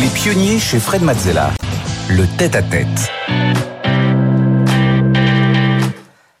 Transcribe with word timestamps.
Les 0.00 0.08
pionniers 0.08 0.58
chez 0.58 0.80
Fred 0.80 1.02
Mazzella. 1.02 1.50
Le 2.08 2.26
tête-à-tête. 2.38 3.12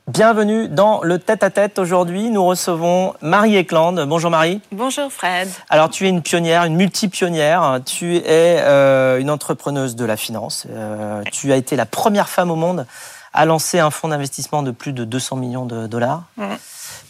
Bienvenue 0.08 0.68
dans 0.68 1.02
le 1.02 1.18
tête-à-tête. 1.18 1.78
Aujourd'hui, 1.78 2.30
nous 2.30 2.42
recevons 2.42 3.12
Marie 3.20 3.56
Eklund. 3.56 4.02
Bonjour 4.08 4.30
Marie. 4.30 4.62
Bonjour 4.72 5.12
Fred. 5.12 5.50
Alors, 5.68 5.90
tu 5.90 6.06
es 6.06 6.08
une 6.08 6.22
pionnière, 6.22 6.64
une 6.64 6.76
multi-pionnière. 6.76 7.80
Tu 7.84 8.16
es 8.16 8.60
euh, 8.60 9.18
une 9.18 9.28
entrepreneuse 9.28 9.94
de 9.94 10.06
la 10.06 10.16
finance. 10.16 10.66
Euh, 10.70 11.22
tu 11.30 11.52
as 11.52 11.56
été 11.56 11.76
la 11.76 11.84
première 11.84 12.30
femme 12.30 12.50
au 12.50 12.56
monde 12.56 12.86
à 13.34 13.44
lancer 13.44 13.78
un 13.78 13.90
fonds 13.90 14.08
d'investissement 14.08 14.62
de 14.62 14.70
plus 14.70 14.94
de 14.94 15.04
200 15.04 15.36
millions 15.36 15.66
de 15.66 15.86
dollars. 15.86 16.22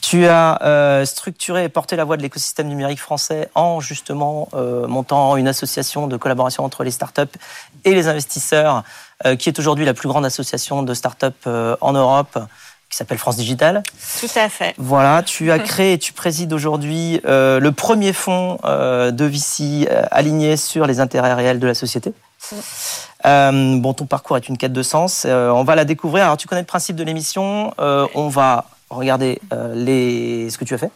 Tu 0.01 0.27
as 0.27 0.63
euh, 0.63 1.05
structuré 1.05 1.65
et 1.65 1.69
porté 1.69 1.97
la 1.97 2.05
voix 2.05 2.17
de 2.17 2.23
l'écosystème 2.23 2.69
numérique 2.69 3.01
français 3.01 3.49
en 3.55 3.81
justement 3.81 4.49
euh, 4.55 4.87
montant 4.87 5.37
une 5.37 5.49
association 5.49 6.07
de 6.07 6.17
collaboration 6.17 6.65
entre 6.65 6.85
les 6.85 6.91
startups 6.91 7.23
et 7.85 7.95
les 7.95 8.09
investisseurs, 8.09 8.83
euh, 9.25 9.37
qui 9.37 9.49
est 9.49 9.59
aujourd'hui 9.59 9.85
la 9.85 9.95
plus 9.95 10.09
grande 10.09 10.25
association 10.25 10.83
de 10.83 10.95
startups 10.95 11.49
en 11.81 11.93
Europe, 11.93 12.39
qui 12.91 12.97
s'appelle 12.97 13.19
France 13.19 13.37
Digital. 13.37 13.83
Tout 14.21 14.27
à 14.35 14.49
fait. 14.49 14.75
Voilà, 14.77 15.23
tu 15.23 15.53
as 15.53 15.61
créé 15.61 15.95
et 15.95 15.99
tu 15.99 16.13
présides 16.13 16.53
aujourd'hui 16.53 17.21
euh, 17.25 17.61
le 17.61 17.71
premier 17.71 18.13
fonds 18.13 18.59
euh, 18.65 19.13
de 19.13 19.25
VC 19.25 19.87
euh, 19.89 20.03
aligné 20.11 20.57
sur 20.57 20.87
les 20.87 20.99
intérêts 20.99 21.33
réels 21.33 21.61
de 21.61 21.67
la 21.69 21.75
société. 21.75 22.13
Bon, 23.25 23.95
ton 23.95 24.07
parcours 24.07 24.37
est 24.37 24.49
une 24.49 24.59
quête 24.59 24.73
de 24.73 24.83
sens. 24.83 25.25
On 25.25 25.63
va 25.63 25.77
la 25.77 25.85
découvrir. 25.85 26.25
Alors, 26.25 26.37
tu 26.37 26.49
connais 26.49 26.63
le 26.63 26.67
principe 26.67 26.97
de 26.97 27.05
l'émission. 27.05 27.73
On 27.79 28.29
va 28.29 28.65
regarder 28.91 29.41
euh, 29.53 29.75
les... 29.75 30.51
ce 30.51 30.59
que 30.59 30.65
tu 30.65 30.75
as 30.75 30.79
fait. 30.79 30.91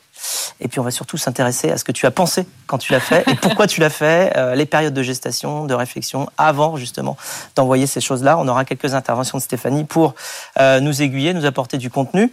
Et 0.60 0.68
puis, 0.68 0.80
on 0.80 0.82
va 0.82 0.90
surtout 0.90 1.16
s'intéresser 1.16 1.70
à 1.70 1.78
ce 1.78 1.84
que 1.84 1.92
tu 1.92 2.06
as 2.06 2.10
pensé 2.10 2.46
quand 2.66 2.78
tu 2.78 2.92
l'as 2.92 3.00
fait 3.00 3.24
et 3.28 3.34
pourquoi 3.40 3.66
tu 3.66 3.80
l'as 3.80 3.90
fait, 3.90 4.32
euh, 4.36 4.54
les 4.54 4.66
périodes 4.66 4.94
de 4.94 5.02
gestation, 5.02 5.64
de 5.64 5.74
réflexion, 5.74 6.28
avant 6.38 6.76
justement 6.76 7.16
d'envoyer 7.56 7.86
ces 7.86 8.00
choses-là. 8.00 8.38
On 8.38 8.46
aura 8.48 8.64
quelques 8.64 8.94
interventions 8.94 9.38
de 9.38 9.42
Stéphanie 9.42 9.84
pour 9.84 10.14
euh, 10.60 10.80
nous 10.80 11.02
aiguiller, 11.02 11.34
nous 11.34 11.46
apporter 11.46 11.78
du 11.78 11.90
contenu. 11.90 12.32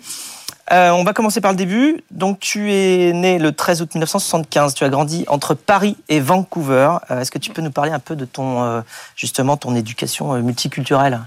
Euh, 0.72 0.92
on 0.92 1.04
va 1.04 1.14
commencer 1.14 1.42
par 1.42 1.52
le 1.52 1.58
début. 1.58 2.02
Donc, 2.12 2.40
tu 2.40 2.72
es 2.72 3.12
né 3.14 3.40
le 3.40 3.52
13 3.52 3.82
août 3.82 3.94
1975. 3.94 4.74
Tu 4.74 4.84
as 4.84 4.90
grandi 4.90 5.26
entre 5.28 5.54
Paris 5.54 5.98
et 6.08 6.20
Vancouver. 6.20 6.98
Euh, 7.10 7.20
Est-ce 7.20 7.32
que 7.32 7.40
tu 7.40 7.52
peux 7.52 7.62
nous 7.62 7.72
parler 7.72 7.92
un 7.92 8.00
peu 8.00 8.16
de 8.16 8.26
ton, 8.26 8.64
euh, 8.64 8.82
justement, 9.16 9.58
ton 9.58 9.76
éducation 9.76 10.34
euh, 10.34 10.42
multiculturelle? 10.42 11.20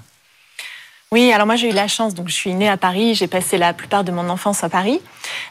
Oui, 1.15 1.33
alors 1.33 1.47
moi 1.47 1.55
j'ai 1.55 1.71
eu 1.71 1.73
la 1.73 1.87
chance, 1.87 2.13
donc 2.13 2.27
je 2.27 2.35
suis 2.35 2.53
née 2.55 2.69
à 2.69 2.77
Paris, 2.77 3.15
j'ai 3.15 3.29
passé 3.29 3.57
la 3.57 3.73
plupart 3.73 4.03
de 4.03 4.11
mon 4.11 4.29
enfance 4.29 4.65
à 4.65 4.69
Paris, 4.69 5.01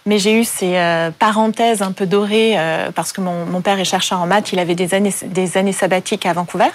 mais 0.06 0.20
j'ai 0.20 0.34
eu 0.38 0.44
ces 0.44 0.76
euh, 0.76 1.10
parenthèses 1.10 1.82
un 1.82 1.94
peu 1.94 2.06
dorées 2.06 2.56
euh, 2.58 2.92
parce 2.92 3.14
que 3.14 3.22
mon, 3.22 3.46
mon 3.46 3.62
père 3.62 3.80
est 3.80 3.86
chercheur 3.86 4.20
en 4.20 4.28
maths, 4.28 4.52
il 4.52 4.60
avait 4.60 4.76
des 4.76 4.94
années, 4.94 5.14
des 5.24 5.56
années 5.56 5.72
sabbatiques 5.72 6.26
à 6.26 6.34
Vancouver. 6.34 6.68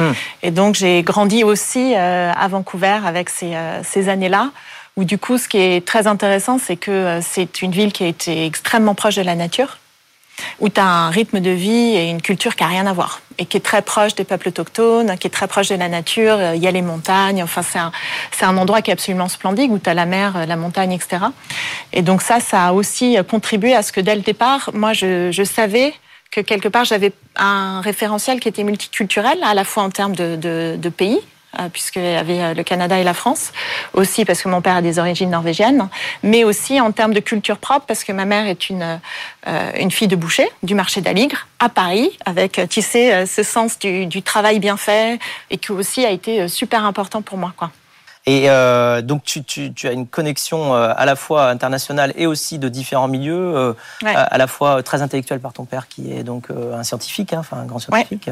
Hmm. 0.00 0.10
Et 0.42 0.50
donc 0.50 0.74
j'ai 0.74 1.04
grandi 1.04 1.44
aussi 1.44 1.94
euh, 1.94 2.32
à 2.32 2.48
Vancouver 2.48 2.98
avec 3.06 3.30
ces, 3.30 3.56
ces 3.84 4.08
années-là, 4.08 4.50
où 4.96 5.04
du 5.04 5.18
coup 5.18 5.38
ce 5.38 5.46
qui 5.46 5.58
est 5.58 5.86
très 5.86 6.08
intéressant, 6.08 6.58
c'est 6.58 6.76
que 6.76 7.20
c'est 7.22 7.62
une 7.62 7.70
ville 7.70 7.92
qui 7.92 8.02
a 8.02 8.08
été 8.08 8.44
extrêmement 8.44 8.96
proche 8.96 9.14
de 9.14 9.22
la 9.22 9.36
nature, 9.36 9.78
où 10.58 10.68
tu 10.68 10.80
as 10.80 10.84
un 10.84 11.10
rythme 11.10 11.38
de 11.38 11.50
vie 11.50 11.94
et 11.94 12.10
une 12.10 12.20
culture 12.20 12.56
qui 12.56 12.64
n'a 12.64 12.70
rien 12.70 12.88
à 12.88 12.92
voir, 12.92 13.20
et 13.38 13.46
qui 13.46 13.56
est 13.56 13.60
très 13.60 13.82
proche 13.82 14.14
des 14.14 14.24
peuples 14.24 14.48
autochtones, 14.48 15.16
qui 15.18 15.26
est 15.26 15.30
très 15.30 15.48
proche 15.48 15.68
de 15.68 15.76
la 15.76 15.88
nature, 15.88 16.42
Euh, 16.42 16.56
il 16.56 16.62
y 16.62 16.66
a 16.66 16.70
les 16.70 16.82
montagnes, 16.82 17.42
enfin 17.42 17.62
c'est 17.62 17.78
un, 17.78 17.92
c'est 18.30 18.44
un 18.44 18.56
endroit 18.56 18.82
qui 18.82 18.90
est 18.90 18.92
absolument 18.92 19.28
splendide, 19.28 19.70
où 19.70 19.78
tu 19.78 19.88
as 19.88 19.94
la 19.94 20.06
mer, 20.06 20.36
euh, 20.36 20.46
la 20.46 20.56
montagne, 20.56 20.92
etc. 20.92 21.24
Et 21.92 22.02
donc 22.02 22.22
ça, 22.22 22.40
ça 22.40 22.68
a 22.68 22.72
aussi 22.72 23.16
euh, 23.16 23.22
contribué 23.22 23.74
à 23.74 23.82
ce 23.82 23.92
que 23.92 24.00
dès 24.00 24.14
le 24.14 24.22
départ, 24.22 24.70
moi 24.74 24.92
je, 24.92 25.30
je 25.30 25.44
savais 25.44 25.94
que 26.30 26.40
quelque 26.40 26.68
part 26.68 26.84
j'avais 26.84 27.12
un 27.36 27.80
référentiel 27.80 28.40
qui 28.40 28.48
était 28.48 28.64
multiculturel, 28.64 29.38
à 29.42 29.54
la 29.54 29.64
fois 29.64 29.82
en 29.82 29.90
termes 29.90 30.14
de, 30.14 30.36
de, 30.36 30.76
de 30.78 30.88
pays, 30.88 31.20
puisqu'il 31.72 32.02
y 32.02 32.16
avait 32.16 32.42
euh, 32.42 32.54
le 32.54 32.62
Canada 32.62 32.98
et 32.98 33.04
la 33.04 33.14
France, 33.14 33.52
aussi 33.92 34.24
parce 34.24 34.42
que 34.42 34.48
mon 34.48 34.60
père 34.60 34.76
a 34.76 34.82
des 34.82 34.98
origines 34.98 35.30
norvégiennes, 35.30 35.88
mais 36.22 36.44
aussi 36.44 36.80
en 36.80 36.92
termes 36.92 37.14
de 37.14 37.20
culture 37.20 37.58
propre, 37.58 37.86
parce 37.86 38.04
que 38.04 38.12
ma 38.12 38.24
mère 38.24 38.46
est 38.46 38.70
une, 38.70 39.00
euh, 39.48 39.72
une 39.78 39.90
fille 39.90 40.08
de 40.08 40.16
boucher 40.16 40.48
du 40.62 40.74
marché 40.74 41.00
d'Aligre 41.00 41.46
à 41.58 41.68
Paris, 41.68 42.18
avec, 42.24 42.58
euh, 42.58 42.66
tu 42.66 42.82
sais, 42.82 43.14
euh, 43.14 43.26
ce 43.26 43.42
sens 43.42 43.78
du, 43.78 44.06
du 44.06 44.22
travail 44.22 44.58
bien 44.58 44.76
fait, 44.76 45.18
et 45.50 45.58
qui 45.58 45.72
aussi 45.72 46.04
a 46.04 46.10
été 46.10 46.42
euh, 46.42 46.48
super 46.48 46.84
important 46.84 47.22
pour 47.22 47.38
moi. 47.38 47.52
Quoi. 47.56 47.70
Et 48.24 48.48
euh, 48.48 49.02
donc, 49.02 49.24
tu, 49.24 49.42
tu, 49.42 49.72
tu 49.72 49.88
as 49.88 49.92
une 49.92 50.06
connexion 50.06 50.74
euh, 50.76 50.92
à 50.96 51.04
la 51.06 51.16
fois 51.16 51.48
internationale 51.48 52.12
et 52.16 52.26
aussi 52.28 52.60
de 52.60 52.68
différents 52.68 53.08
milieux, 53.08 53.56
euh, 53.56 53.72
Ouais. 54.02 54.14
à, 54.14 54.22
à 54.22 54.38
la 54.38 54.46
fois 54.46 54.80
très 54.84 55.02
intellectuelle 55.02 55.40
par 55.40 55.52
ton 55.52 55.64
père, 55.64 55.88
qui 55.88 56.12
est 56.12 56.22
donc 56.22 56.48
un 56.50 56.84
scientifique, 56.84 57.32
hein, 57.32 57.38
enfin 57.40 57.56
un 57.58 57.64
grand 57.64 57.80
scientifique, 57.80 58.30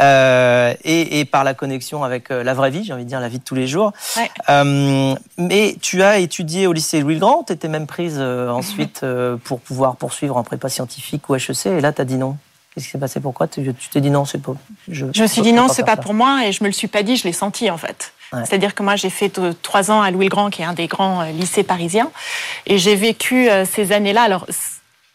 euh, 0.00 0.74
et, 0.84 1.20
et 1.20 1.24
par 1.24 1.44
la 1.44 1.54
connexion 1.54 2.04
avec 2.04 2.30
la 2.30 2.54
vraie 2.54 2.70
vie, 2.70 2.84
j'ai 2.84 2.92
envie 2.92 3.04
de 3.04 3.08
dire 3.08 3.20
la 3.20 3.28
vie 3.28 3.38
de 3.38 3.44
tous 3.44 3.54
les 3.54 3.66
jours. 3.66 3.92
Ouais. 4.16 4.30
Mais 5.38 5.76
tu 5.80 6.02
as 6.02 6.18
étudié 6.18 6.66
au 6.66 6.72
lycée 6.72 7.00
Louis 7.00 7.14
le 7.14 7.20
Grand, 7.20 7.44
tu 7.46 7.52
étais 7.52 7.68
même 7.68 7.86
prise 7.86 8.18
ensuite 8.20 9.04
pour 9.44 9.60
pouvoir 9.60 9.96
poursuivre 9.96 10.36
en 10.36 10.42
prépa 10.42 10.68
scientifique 10.68 11.28
ou 11.28 11.36
HEC, 11.36 11.66
et 11.66 11.80
là, 11.80 11.92
tu 11.92 12.00
as 12.00 12.04
dit 12.04 12.16
non. 12.16 12.36
Qu'est-ce 12.74 12.86
qui 12.86 12.92
s'est 12.92 12.98
passé 12.98 13.20
Pourquoi 13.20 13.48
tu 13.48 13.74
t'es 13.92 14.00
dit 14.00 14.08
non, 14.10 14.24
c'est 14.24 14.38
pas. 14.40 14.52
Je 14.88 15.04
me 15.04 15.26
suis 15.26 15.42
dit 15.42 15.52
non, 15.52 15.68
c'est 15.68 15.82
pas 15.84 15.96
ça. 15.96 16.02
pour 16.02 16.14
moi, 16.14 16.46
et 16.46 16.52
je 16.52 16.64
me 16.64 16.68
le 16.68 16.72
suis 16.72 16.88
pas 16.88 17.02
dit, 17.02 17.16
je 17.16 17.24
l'ai 17.24 17.32
senti 17.34 17.70
en 17.70 17.76
fait. 17.76 18.12
C'est-à-dire 18.44 18.74
que 18.74 18.82
moi, 18.82 18.96
j'ai 18.96 19.10
fait 19.10 19.30
trois 19.62 19.90
ans 19.90 20.00
à 20.00 20.10
Louis 20.10 20.26
le 20.26 20.30
Grand, 20.30 20.50
qui 20.50 20.62
est 20.62 20.64
un 20.64 20.72
des 20.72 20.86
grands 20.86 21.20
euh, 21.20 21.30
lycées 21.32 21.62
parisiens, 21.62 22.10
et 22.66 22.78
j'ai 22.78 22.96
vécu 22.96 23.48
euh, 23.48 23.64
ces 23.64 23.92
années-là. 23.92 24.40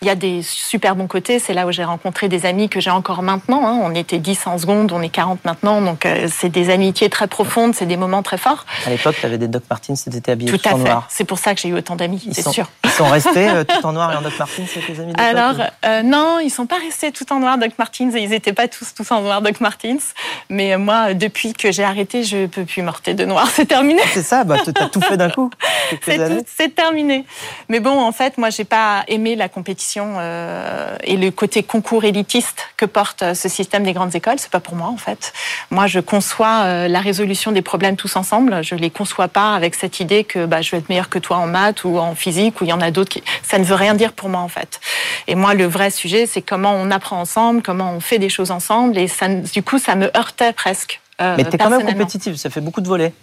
Il 0.04 0.08
y 0.08 0.12
a 0.12 0.16
des 0.16 0.44
super 0.44 0.96
bons 0.96 1.08
côtés. 1.08 1.40
C'est 1.40 1.56
là 1.56 1.66
où 1.66 1.72
j'ai 1.72 1.84
rencontré 1.84 2.30
des 2.30 2.46
amis 2.46 2.70
que 2.70 2.80
j'ai 2.80 2.92
encore 2.92 3.24
maintenant. 3.24 3.66
hein. 3.66 3.80
On 3.82 3.96
était 3.96 4.20
10 4.20 4.46
en 4.46 4.58
seconde, 4.60 4.92
on 4.92 5.02
est 5.02 5.10
40 5.10 5.44
maintenant. 5.44 5.82
Donc, 5.82 6.06
euh, 6.06 6.28
c'est 6.32 6.50
des 6.50 6.70
amitiés 6.70 7.10
très 7.10 7.28
profondes, 7.28 7.74
c'est 7.74 7.88
des 7.88 7.98
moments 7.98 8.22
très 8.22 8.38
forts. 8.38 8.68
À 8.86 8.92
l'époque, 8.92 9.16
tu 9.20 9.26
avais 9.26 9.40
des 9.40 9.48
Doc 9.48 9.64
Martens, 9.68 9.96
c'était 9.96 10.32
habillé 10.32 10.52
Tout 10.52 10.60
tout 10.60 10.70
à 10.70 10.74
en 10.74 10.78
fait. 10.78 10.84
noir. 10.84 11.08
C'est 11.10 11.24
pour 11.24 11.40
ça 11.40 11.56
que 11.56 11.62
j'ai 11.62 11.70
eu 11.70 11.74
autant 11.74 11.96
d'amis, 11.96 12.30
c'est 12.32 12.44
sont, 12.44 12.52
sûr. 12.52 12.70
ils 12.84 12.92
sont 12.92 13.10
restés 13.10 13.50
euh, 13.50 13.64
tout 13.68 13.84
en 13.88 13.92
noir 13.94 14.14
et 14.14 14.18
en 14.18 14.22
Doc 14.22 14.38
Martens, 14.38 14.68
c'est 14.72 14.82
tes 14.86 15.00
amis 15.02 15.14
Alors, 15.18 15.66
euh, 15.84 16.04
non, 16.04 16.38
ils 16.44 16.52
sont 16.52 16.68
pas 16.68 16.78
restés 16.78 17.12
tout 17.12 17.34
en 17.34 17.40
noir 17.40 17.58
Doc 17.58 17.72
Martens 17.80 18.14
et 18.16 18.22
ils 18.22 18.34
étaient 18.34 18.54
pas 18.54 18.68
tous 18.68 18.94
tous 18.94 19.12
en 19.12 19.22
noir 19.22 19.42
Doc 19.42 19.60
Martens. 19.62 20.14
Mais 20.52 20.74
euh, 20.74 20.78
moi, 20.78 21.16
depuis 21.16 21.54
que 21.54 21.72
j'ai 21.72 21.84
arrêté, 21.84 22.24
je 22.24 22.46
peux 22.46 22.66
plus 22.66 22.84
morter 22.84 23.16
de 23.16 23.26
noir. 23.26 23.48
C'est 23.52 23.66
terminé. 23.66 24.02
C'est 24.14 24.22
ça, 24.22 24.44
bah, 24.44 24.58
tu 24.64 24.70
as 24.80 24.90
tout 24.90 25.02
fait 25.02 25.18
d'un 25.18 25.32
coup. 25.32 25.50
C'est 26.06 26.76
terminé. 26.76 27.26
Mais 27.68 27.80
bon, 27.80 28.00
en 28.00 28.12
fait, 28.12 28.38
moi, 28.38 28.52
j'ai 28.52 28.64
pas 28.64 29.04
aimé 29.08 29.36
la 29.36 29.50
compétition 29.50 29.87
euh, 29.98 30.96
et 31.04 31.16
le 31.18 31.32
côté 31.32 31.64
concours 31.64 32.04
élitiste 32.04 32.68
que 32.78 32.86
porte 32.86 33.22
euh, 33.24 33.34
ce 33.34 33.48
système 33.50 33.84
des 33.84 33.94
grandes 33.94 34.14
écoles. 34.16 34.36
C'est 34.38 34.52
pas 34.52 34.60
pour 34.60 34.76
moi, 34.76 34.88
en 34.88 34.98
fait. 34.98 35.34
Moi, 35.72 35.88
je 35.88 36.00
conçois 36.00 36.64
euh, 36.66 36.88
la 36.88 37.00
résolution 37.00 37.52
des 37.52 37.62
problèmes 37.62 37.96
tous 37.96 38.16
ensemble. 38.16 38.64
Je 38.64 38.76
les 38.76 38.90
conçois 38.90 39.28
pas 39.28 39.54
avec 39.56 39.76
cette 39.76 40.00
idée 40.00 40.24
que 40.24 40.46
bah, 40.46 40.62
je 40.62 40.72
vais 40.72 40.78
être 40.78 40.90
meilleur 40.90 41.10
que 41.10 41.20
toi 41.20 41.38
en 41.38 41.48
maths 41.48 41.84
ou 41.84 41.98
en 41.98 42.16
physique 42.16 42.60
ou 42.62 42.66
il 42.66 42.70
y 42.70 42.74
en 42.74 42.82
a 42.82 42.92
d'autres 42.92 43.10
qui. 43.12 43.24
Ça 43.44 43.58
ne 43.60 43.64
veut 43.64 43.76
rien 43.76 43.94
dire 43.94 44.14
pour 44.14 44.30
moi, 44.30 44.42
en 44.42 44.50
fait. 44.50 44.80
Et 45.28 45.36
moi, 45.36 45.54
le 45.54 45.66
vrai 45.66 45.90
sujet, 45.90 46.26
c'est 46.26 46.42
comment 46.42 46.74
on 46.74 46.92
apprend 46.92 47.20
ensemble, 47.20 47.62
comment 47.62 47.92
on 47.94 48.00
fait 48.00 48.20
des 48.20 48.30
choses 48.30 48.52
ensemble. 48.52 48.98
Et 48.98 49.08
ça, 49.08 49.28
du 49.30 49.64
coup, 49.64 49.80
ça 49.80 49.96
me 49.96 50.06
heurtait 50.18 50.54
presque. 50.54 51.00
euh, 51.22 51.36
Mais 51.38 51.46
tu 51.46 51.56
es 51.56 51.58
quand 51.58 51.70
même 51.70 51.86
compétitive, 51.86 52.36
ça 52.36 52.50
fait 52.50 52.62
beaucoup 52.62 52.82
de 52.82 52.88
volets. 52.88 53.14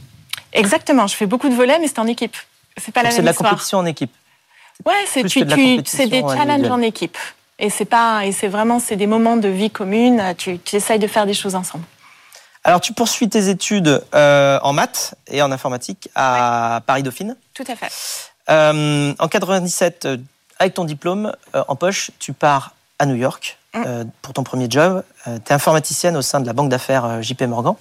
Exactement. 0.52 1.06
Je 1.06 1.14
fais 1.16 1.26
beaucoup 1.26 1.48
de 1.48 1.54
volets, 1.54 1.78
mais 1.80 1.88
c'est 1.88 1.98
en 1.98 2.06
équipe. 2.06 2.36
C'est 2.76 2.92
pas 2.92 3.02
la 3.02 3.10
Donc, 3.10 3.12
C'est 3.12 3.18
même 3.18 3.22
de 3.22 3.26
la 3.26 3.32
histoire. 3.32 3.50
compétition 3.50 3.78
en 3.78 3.86
équipe. 3.86 4.12
Ouais, 4.84 4.92
c'est 5.06 5.22
de 5.22 6.06
des 6.06 6.20
challenges 6.20 6.70
en 6.70 6.80
équipe. 6.80 7.16
Et 7.58 7.70
c'est 7.70 7.84
pas 7.84 8.26
et 8.26 8.32
c'est 8.32 8.48
vraiment 8.48 8.80
c'est 8.80 8.96
des 8.96 9.06
moments 9.06 9.36
de 9.36 9.48
vie 9.48 9.70
commune. 9.70 10.34
Tu, 10.36 10.58
tu 10.58 10.76
essayes 10.76 10.98
de 10.98 11.06
faire 11.06 11.26
des 11.26 11.34
choses 11.34 11.54
ensemble. 11.54 11.84
Alors, 12.64 12.80
tu 12.80 12.94
poursuis 12.94 13.28
tes 13.28 13.50
études 13.50 14.02
euh, 14.14 14.58
en 14.62 14.72
maths 14.72 15.14
et 15.30 15.42
en 15.42 15.52
informatique 15.52 16.08
à 16.14 16.80
Paris-Dauphine. 16.86 17.36
Tout 17.52 17.64
à 17.68 17.76
fait. 17.76 17.92
Euh, 18.50 19.14
en 19.18 19.28
97, 19.28 20.06
euh, 20.06 20.16
avec 20.58 20.74
ton 20.74 20.84
diplôme 20.84 21.32
euh, 21.54 21.62
en 21.68 21.76
poche, 21.76 22.10
tu 22.18 22.32
pars 22.32 22.74
à 22.98 23.06
New 23.06 23.16
York 23.16 23.58
Mm. 23.74 24.04
pour 24.22 24.32
ton 24.32 24.44
premier 24.44 24.68
job. 24.70 25.02
tu 25.24 25.30
es 25.30 25.52
informaticienne 25.52 26.16
au 26.16 26.22
sein 26.22 26.38
de 26.38 26.46
la 26.46 26.52
banque 26.52 26.68
d'affaires 26.68 27.20
JP 27.20 27.42
Morgan. 27.42 27.74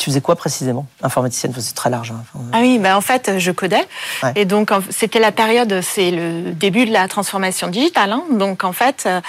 Tu 0.00 0.08
faisais 0.08 0.22
quoi 0.22 0.34
précisément 0.34 0.86
Informaticienne, 1.02 1.52
c'est 1.58 1.74
très 1.74 1.90
large. 1.90 2.12
hein. 2.12 2.40
Ah 2.54 2.60
oui, 2.62 2.78
ben 2.78 2.96
en 2.96 3.02
fait, 3.02 3.38
je 3.38 3.50
codais. 3.50 3.86
Ouais. 4.22 4.32
Et 4.34 4.46
donc, 4.46 4.70
c'était 4.88 5.18
la 5.18 5.30
période, 5.30 5.82
c'est 5.82 6.10
le 6.10 6.52
début 6.52 6.86
de 6.86 6.90
la 6.90 7.06
transformation 7.06 7.68
digitale. 7.68 8.12
hein. 8.12 8.22
Donc, 8.30 8.64
en 8.64 8.72
fait, 8.72 9.04
euh, 9.04 9.20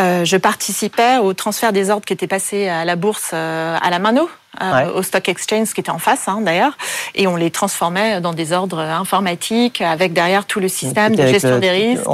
euh, 0.00 0.24
je 0.24 0.36
participais 0.36 1.18
au 1.18 1.34
transfert 1.34 1.72
des 1.72 1.88
ordres 1.90 2.04
qui 2.04 2.12
étaient 2.12 2.26
passés 2.26 2.68
à 2.68 2.84
la 2.84 2.96
bourse 2.96 3.30
euh, 3.32 3.78
à 3.80 3.90
la 3.90 4.00
mano. 4.00 4.28
Au 4.94 5.02
stock 5.02 5.28
exchange 5.28 5.72
qui 5.72 5.80
était 5.80 5.90
en 5.90 5.98
face 5.98 6.26
hein, 6.26 6.40
d'ailleurs, 6.40 6.76
et 7.14 7.26
on 7.26 7.36
les 7.36 7.50
transformait 7.50 8.20
dans 8.20 8.32
des 8.32 8.52
ordres 8.52 8.80
informatiques 8.80 9.80
avec 9.80 10.12
derrière 10.12 10.46
tout 10.46 10.60
le 10.60 10.68
système 10.68 11.14
de 11.14 11.26
gestion 11.26 11.58
des 11.58 11.70
risques. 11.70 12.06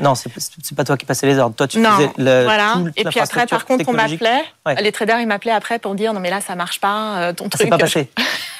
Non, 0.00 0.14
c'est 0.14 0.76
pas 0.76 0.84
toi 0.84 0.96
qui 0.96 1.06
passais 1.06 1.26
les 1.26 1.38
ordres. 1.38 1.54
Toi, 1.54 1.68
tu 1.68 1.78
non, 1.78 1.90
faisais 1.90 2.10
le, 2.18 2.44
voilà. 2.44 2.74
et 2.96 3.04
puis 3.04 3.20
après, 3.20 3.46
par 3.46 3.64
contre, 3.64 3.88
on 3.88 3.92
m'appelait. 3.92 4.44
Les 4.80 4.92
traders, 4.92 5.20
ils 5.20 5.26
m'appelaient 5.26 5.52
après 5.52 5.78
pour 5.78 5.94
dire 5.94 6.12
non 6.12 6.20
mais 6.20 6.30
là 6.30 6.40
ça 6.40 6.54
marche 6.54 6.80
pas, 6.80 7.32
ton 7.34 7.48
truc. 7.48 7.62
C'est 7.62 7.68
pas 7.70 7.78
passé. 7.78 8.08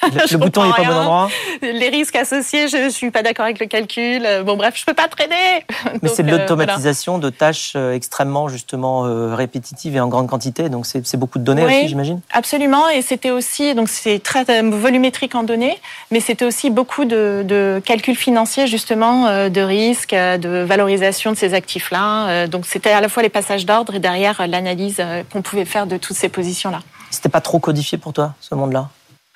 Le, 0.02 0.36
bouton 0.36 0.64
n'est 0.64 0.72
pas 0.72 0.82
au 0.82 0.84
bon 0.84 0.92
endroit. 0.92 1.28
Les 1.62 1.88
risques 1.88 2.14
associés, 2.14 2.68
je 2.68 2.88
suis 2.90 3.10
pas 3.10 3.22
d'accord 3.22 3.44
avec 3.44 3.58
le 3.58 3.66
calcul. 3.66 4.26
Bon 4.44 4.56
bref, 4.56 4.74
je 4.76 4.84
peux 4.84 4.94
pas 4.94 5.08
trader. 5.08 5.64
Mais 6.02 6.08
c'est 6.08 6.22
de 6.22 6.30
l'automatisation 6.30 7.18
de 7.18 7.30
tâches 7.30 7.76
extrêmement 7.76 8.48
justement 8.48 9.02
répétitives 9.34 9.96
et 9.96 10.00
en 10.00 10.08
grande 10.08 10.28
quantité. 10.28 10.68
Donc 10.68 10.86
c'est 10.86 11.16
beaucoup 11.16 11.38
de 11.38 11.44
données 11.44 11.64
aussi, 11.64 11.88
j'imagine. 11.88 12.20
Absolument. 12.32 12.88
Et 12.88 13.02
c'était 13.06 13.30
aussi 13.30 13.74
donc 13.74 13.88
c'est 13.88 14.18
très 14.22 14.44
volumétrique 14.62 15.34
en 15.34 15.42
données, 15.42 15.78
mais 16.10 16.20
c'était 16.20 16.44
aussi 16.44 16.70
beaucoup 16.70 17.04
de, 17.04 17.80
calculs 17.84 18.16
financiers 18.16 18.66
justement 18.66 19.26
euh, 19.26 19.48
de 19.48 19.60
risques, 19.60 20.12
euh, 20.12 20.36
de 20.36 20.64
valorisation 20.64 21.30
de 21.30 21.36
ces 21.36 21.54
actifs-là. 21.54 22.28
Euh, 22.28 22.46
donc 22.46 22.66
c'était 22.66 22.90
à 22.90 23.00
la 23.00 23.08
fois 23.08 23.22
les 23.22 23.28
passages 23.28 23.64
d'ordre 23.64 23.94
et 23.94 23.98
derrière 24.00 24.46
l'analyse 24.46 25.02
qu'on 25.32 25.42
pouvait 25.42 25.64
faire 25.64 25.86
de 25.86 25.96
toutes 25.96 26.16
ces 26.16 26.28
positions-là. 26.28 26.80
C'était 27.10 27.28
pas 27.28 27.40
trop 27.40 27.58
codifié 27.58 27.96
pour 27.98 28.12
toi 28.12 28.34
ce 28.40 28.54
monde-là? 28.54 28.88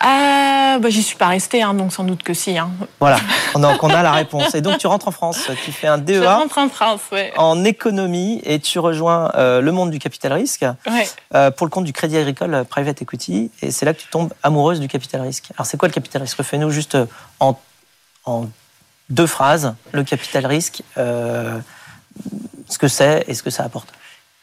Ah, 0.03 0.79
bah, 0.81 0.89
j'y 0.89 1.03
suis 1.03 1.17
pas 1.17 1.29
restée, 1.29 1.63
hein, 1.63 1.75
donc 1.75 1.93
sans 1.93 2.05
doute 2.05 2.23
que 2.23 2.33
si. 2.33 2.57
Hein. 2.57 2.71
Voilà, 3.01 3.19
donc 3.55 3.83
on 3.83 3.91
a 3.91 4.03
la 4.03 4.13
réponse. 4.13 4.55
Et 4.55 4.63
donc 4.63 4.79
tu 4.79 4.87
rentres 4.87 5.09
en 5.09 5.11
France, 5.11 5.51
tu 5.63 5.73
fais 5.73 5.89
un 5.89 5.99
DEA. 5.99 6.15
Je 6.15 6.25
rentre 6.25 6.57
en 6.57 6.71
France, 6.71 7.03
ouais. 7.13 7.33
En 7.37 7.65
économie 7.65 8.41
et 8.45 8.61
tu 8.61 8.79
rejoins 8.79 9.31
euh, 9.35 9.61
le 9.61 9.73
monde 9.73 9.91
du 9.91 9.99
capital 9.99 10.33
risque 10.33 10.65
ouais. 10.87 11.09
euh, 11.35 11.51
pour 11.51 11.67
le 11.67 11.71
compte 11.71 11.85
du 11.85 11.93
Crédit 11.93 12.17
Agricole 12.17 12.65
Private 12.65 13.03
Equity. 13.03 13.51
Et 13.61 13.71
c'est 13.71 13.85
là 13.85 13.93
que 13.93 14.01
tu 14.01 14.09
tombes 14.09 14.33
amoureuse 14.43 14.81
du 14.81 14.89
capital 14.89 15.21
risque. 15.21 15.51
Alors 15.57 15.67
c'est 15.67 15.77
quoi 15.77 15.89
le 15.89 15.95
capital 15.95 16.23
risque? 16.23 16.39
Refais-nous 16.39 16.71
juste 16.71 16.95
euh, 16.95 17.07
en, 17.39 17.61
en, 18.25 18.47
deux 19.11 19.27
phrases 19.27 19.75
le 19.93 20.05
capital 20.05 20.47
risque, 20.47 20.83
euh, 20.97 21.59
ce 22.69 22.79
que 22.79 22.89
c'est 22.89 23.25
et 23.27 23.35
ce 23.35 23.43
que 23.43 23.51
ça 23.51 23.65
apporte 23.65 23.93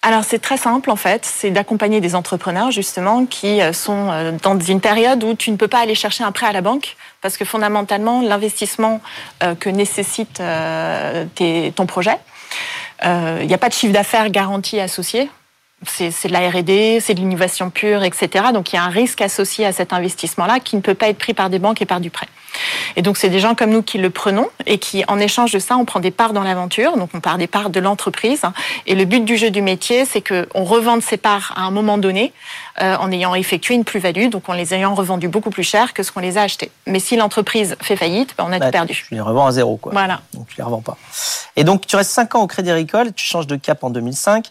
alors 0.07 0.23
c'est 0.23 0.39
très 0.39 0.55
simple 0.55 0.89
en 0.89 0.95
fait, 0.95 1.25
c'est 1.25 1.51
d'accompagner 1.51 1.99
des 1.99 2.15
entrepreneurs 2.15 2.71
justement 2.71 3.25
qui 3.25 3.61
euh, 3.61 3.73
sont 3.73 4.09
euh, 4.09 4.31
dans 4.41 4.57
une 4.57 4.79
période 4.79 5.21
où 5.21 5.33
tu 5.33 5.51
ne 5.51 5.57
peux 5.57 5.67
pas 5.67 5.79
aller 5.79 5.95
chercher 5.95 6.23
un 6.23 6.31
prêt 6.31 6.47
à 6.47 6.53
la 6.53 6.61
banque 6.61 6.95
parce 7.21 7.35
que 7.35 7.43
fondamentalement 7.43 8.21
l'investissement 8.21 9.01
euh, 9.43 9.53
que 9.53 9.69
nécessite 9.69 10.41
ton 11.75 11.85
projet, 11.85 12.17
il 13.03 13.47
n'y 13.47 13.53
a 13.53 13.57
pas 13.57 13.67
de 13.67 13.73
chiffre 13.73 13.91
d'affaires 13.91 14.29
garanti 14.29 14.79
associé 14.79 15.29
c'est 15.85 16.27
de 16.27 16.33
la 16.33 16.49
R&D, 16.49 16.99
c'est 17.01 17.13
de 17.13 17.19
l'innovation 17.19 17.69
pure, 17.69 18.03
etc. 18.03 18.45
Donc 18.53 18.73
il 18.73 18.77
y 18.77 18.79
a 18.79 18.83
un 18.83 18.89
risque 18.89 19.21
associé 19.21 19.65
à 19.65 19.71
cet 19.71 19.93
investissement-là 19.93 20.59
qui 20.59 20.75
ne 20.75 20.81
peut 20.81 20.95
pas 20.95 21.09
être 21.09 21.19
pris 21.19 21.33
par 21.33 21.49
des 21.49 21.59
banques 21.59 21.81
et 21.81 21.85
par 21.85 21.99
du 21.99 22.09
prêt. 22.09 22.27
Et 22.95 23.01
donc 23.01 23.17
c'est 23.17 23.29
des 23.29 23.39
gens 23.39 23.53
comme 23.53 23.69
nous 23.69 23.83
qui 23.83 23.97
le 23.97 24.09
prenons 24.09 24.49
et 24.65 24.79
qui, 24.79 25.03
en 25.07 25.19
échange 25.19 25.51
de 25.51 25.59
ça, 25.59 25.77
on 25.77 25.85
prend 25.85 25.99
des 25.99 26.11
parts 26.11 26.33
dans 26.33 26.43
l'aventure. 26.43 26.97
Donc 26.97 27.11
on 27.13 27.19
part 27.19 27.37
des 27.37 27.45
parts 27.45 27.69
de 27.69 27.79
l'entreprise. 27.79 28.41
Et 28.87 28.95
le 28.95 29.05
but 29.05 29.23
du 29.23 29.37
jeu 29.37 29.51
du 29.51 29.61
métier, 29.61 30.05
c'est 30.05 30.21
qu'on 30.21 30.63
revende 30.63 31.01
ces 31.03 31.17
parts 31.17 31.53
à 31.55 31.61
un 31.61 31.71
moment 31.71 31.97
donné 31.97 32.33
euh, 32.81 32.95
en 32.97 33.11
ayant 33.11 33.35
effectué 33.35 33.75
une 33.75 33.83
plus-value, 33.83 34.29
donc 34.29 34.49
en 34.49 34.53
les 34.53 34.73
ayant 34.73 34.95
revendues 34.95 35.27
beaucoup 35.27 35.49
plus 35.49 35.63
cher 35.63 35.93
que 35.93 36.03
ce 36.03 36.11
qu'on 36.11 36.19
les 36.19 36.37
a 36.37 36.43
achetés. 36.43 36.71
Mais 36.85 36.99
si 36.99 37.15
l'entreprise 37.15 37.75
fait 37.81 37.95
faillite, 37.95 38.33
ben, 38.37 38.45
on 38.47 38.51
a 38.51 38.55
tout 38.55 38.65
bah, 38.65 38.71
perdu. 38.71 39.05
Tu 39.07 39.13
les 39.13 39.21
revends 39.21 39.47
à 39.47 39.51
zéro, 39.51 39.77
quoi. 39.77 39.91
Voilà. 39.91 40.21
Donc 40.33 40.47
tu 40.47 40.55
les 40.57 40.63
revends 40.63 40.81
pas. 40.81 40.97
Et 41.55 41.63
donc 41.63 41.85
tu 41.85 41.95
restes 41.95 42.11
5 42.11 42.35
ans 42.35 42.41
au 42.41 42.47
Crédit 42.47 42.71
Agricole, 42.71 43.13
tu 43.13 43.25
changes 43.25 43.47
de 43.47 43.55
cap 43.55 43.83
en 43.83 43.89
2005. 43.89 44.45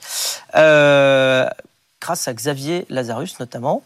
Euh, 0.57 1.16
grâce 2.01 2.29
à 2.29 2.35
Xavier 2.35 2.87
Lazarus 2.89 3.39
notamment. 3.41 3.83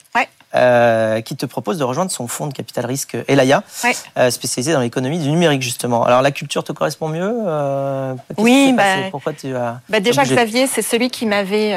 Euh, 0.56 1.20
qui 1.20 1.36
te 1.36 1.46
propose 1.46 1.78
de 1.78 1.84
rejoindre 1.84 2.10
son 2.10 2.26
fonds 2.26 2.48
de 2.48 2.52
capital 2.52 2.84
risque 2.84 3.16
Elaya, 3.28 3.62
ouais. 3.84 3.92
euh, 4.18 4.32
spécialisé 4.32 4.72
dans 4.72 4.80
l'économie 4.80 5.20
du 5.20 5.28
numérique 5.28 5.62
justement. 5.62 6.04
Alors 6.04 6.22
la 6.22 6.32
culture 6.32 6.64
te 6.64 6.72
correspond 6.72 7.06
mieux 7.06 7.32
euh, 7.46 8.14
Oui, 8.36 8.74
bah, 8.76 8.82
pourquoi 9.12 9.32
tu 9.32 9.54
as 9.54 9.78
bah 9.88 10.00
déjà 10.00 10.24
Xavier, 10.24 10.66
c'est 10.66 10.82
celui 10.82 11.08
qui 11.08 11.26
m'avait 11.26 11.72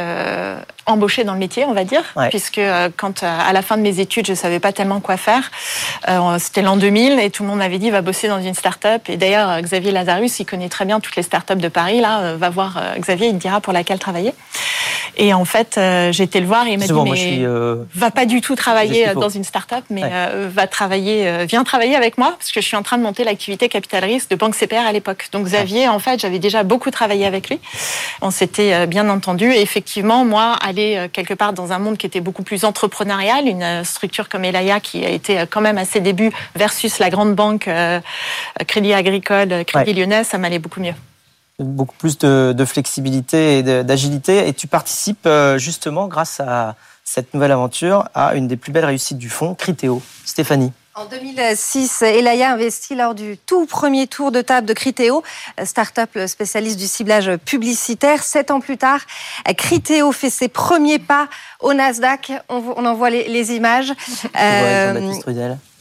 embauché 0.87 1.23
dans 1.23 1.33
le 1.33 1.39
métier, 1.39 1.65
on 1.65 1.73
va 1.73 1.83
dire, 1.83 2.01
ouais. 2.15 2.29
puisque 2.29 2.59
quand 2.97 3.21
à 3.21 3.53
la 3.53 3.61
fin 3.61 3.77
de 3.77 3.83
mes 3.83 3.99
études, 3.99 4.25
je 4.25 4.33
savais 4.33 4.59
pas 4.59 4.71
tellement 4.71 5.01
quoi 5.01 5.17
faire. 5.17 5.51
C'était 6.39 6.63
l'an 6.63 6.75
2000 6.75 7.19
et 7.19 7.29
tout 7.29 7.43
le 7.43 7.49
monde 7.49 7.59
m'avait 7.59 7.77
dit 7.77 7.91
va 7.91 8.01
bosser 8.01 8.27
dans 8.27 8.41
une 8.41 8.55
start-up. 8.55 9.03
Et 9.07 9.17
d'ailleurs 9.17 9.61
Xavier 9.61 9.91
Lazarus, 9.91 10.39
il 10.39 10.45
connaît 10.45 10.69
très 10.69 10.85
bien 10.85 10.99
toutes 10.99 11.15
les 11.15 11.21
start-up 11.21 11.59
de 11.59 11.67
Paris. 11.67 12.01
Là, 12.01 12.33
va 12.37 12.49
voir 12.49 12.81
Xavier, 12.97 13.27
il 13.27 13.33
te 13.33 13.41
dira 13.41 13.61
pour 13.61 13.71
laquelle 13.71 13.99
travailler. 13.99 14.33
Et 15.15 15.31
en 15.31 15.45
fait, 15.45 15.79
j'ai 16.09 16.23
été 16.23 16.39
le 16.39 16.47
voir 16.47 16.65
et 16.65 16.71
il 16.71 16.79
m'a 16.79 16.87
dit 16.87 16.93
mais 17.03 17.15
suis, 17.15 17.45
va 17.93 18.09
pas 18.09 18.25
du 18.25 18.41
tout 18.41 18.55
travailler 18.63 19.09
euh, 19.09 19.13
dans 19.13 19.29
une 19.29 19.43
start-up, 19.43 19.83
mais 19.89 20.03
ouais. 20.03 20.09
euh, 20.11 20.49
va 20.51 20.67
travailler, 20.67 21.27
euh, 21.27 21.45
viens 21.45 21.65
travailler 21.65 21.97
avec 21.97 22.17
moi, 22.17 22.33
parce 22.37 22.51
que 22.51 22.61
je 22.61 22.65
suis 22.65 22.77
en 22.77 22.83
train 22.83 22.97
de 22.97 23.03
monter 23.03 23.25
l'activité 23.25 23.67
capital 23.67 24.05
risque 24.05 24.29
de 24.29 24.37
Banque 24.37 24.55
CPR 24.55 24.85
à 24.87 24.93
l'époque. 24.93 25.27
Donc 25.33 25.45
Xavier, 25.45 25.89
en 25.89 25.99
fait, 25.99 26.21
j'avais 26.21 26.39
déjà 26.39 26.63
beaucoup 26.63 26.89
travaillé 26.89 27.25
avec 27.25 27.49
lui. 27.49 27.59
On 28.21 28.31
s'était 28.31 28.73
euh, 28.73 28.85
bien 28.85 29.09
entendu. 29.09 29.51
Et 29.51 29.61
effectivement, 29.61 30.23
moi, 30.23 30.55
aller 30.61 31.09
quelque 31.11 31.33
part 31.33 31.51
dans 31.51 31.73
un 31.73 31.79
monde 31.79 31.97
qui 31.97 32.05
était 32.05 32.21
beaucoup 32.21 32.43
plus 32.43 32.63
entrepreneurial, 32.63 33.47
une 33.47 33.83
structure 33.83 34.29
comme 34.29 34.45
Elaya 34.45 34.79
qui 34.79 35.03
a 35.05 35.09
été 35.09 35.43
quand 35.49 35.61
même 35.61 35.77
à 35.77 35.83
ses 35.83 35.99
débuts 35.99 36.31
versus 36.55 36.99
la 36.99 37.09
grande 37.09 37.35
banque 37.35 37.69
Crédit 38.67 38.93
Agricole, 38.93 39.65
Crédit 39.65 39.91
ouais. 39.91 39.99
Lyonnais, 39.99 40.23
ça 40.23 40.37
m'allait 40.37 40.59
beaucoup 40.59 40.79
mieux 40.79 40.95
beaucoup 41.59 41.95
plus 41.97 42.17
de, 42.17 42.53
de 42.57 42.65
flexibilité 42.65 43.59
et 43.59 43.63
d'agilité. 43.83 44.47
Et 44.47 44.53
tu 44.53 44.67
participes 44.67 45.29
justement 45.57 46.07
grâce 46.07 46.39
à 46.39 46.75
cette 47.03 47.33
nouvelle 47.33 47.51
aventure 47.51 48.09
a 48.13 48.35
une 48.35 48.47
des 48.47 48.57
plus 48.57 48.71
belles 48.71 48.85
réussites 48.85 49.17
du 49.17 49.29
fonds, 49.29 49.55
Criteo. 49.55 50.01
Stéphanie. 50.25 50.71
En 50.95 51.05
2006, 51.05 52.03
Elaya 52.03 52.51
investit 52.51 52.93
lors 52.93 53.15
du 53.15 53.35
tout 53.37 53.65
premier 53.65 54.05
tour 54.05 54.31
de 54.31 54.41
table 54.41 54.67
de 54.67 54.73
Criteo, 54.73 55.23
start-up 55.63 56.11
spécialiste 56.27 56.77
du 56.77 56.85
ciblage 56.85 57.35
publicitaire. 57.37 58.21
Sept 58.21 58.51
ans 58.51 58.59
plus 58.59 58.77
tard, 58.77 58.99
Criteo 59.57 60.11
fait 60.11 60.29
ses 60.29 60.49
premiers 60.49 60.99
pas 60.99 61.29
au 61.61 61.73
Nasdaq. 61.73 62.33
On, 62.47 62.85
en 62.85 62.93
voit 62.93 63.09
les, 63.09 63.53
images. 63.53 63.91
Euh, 64.39 65.13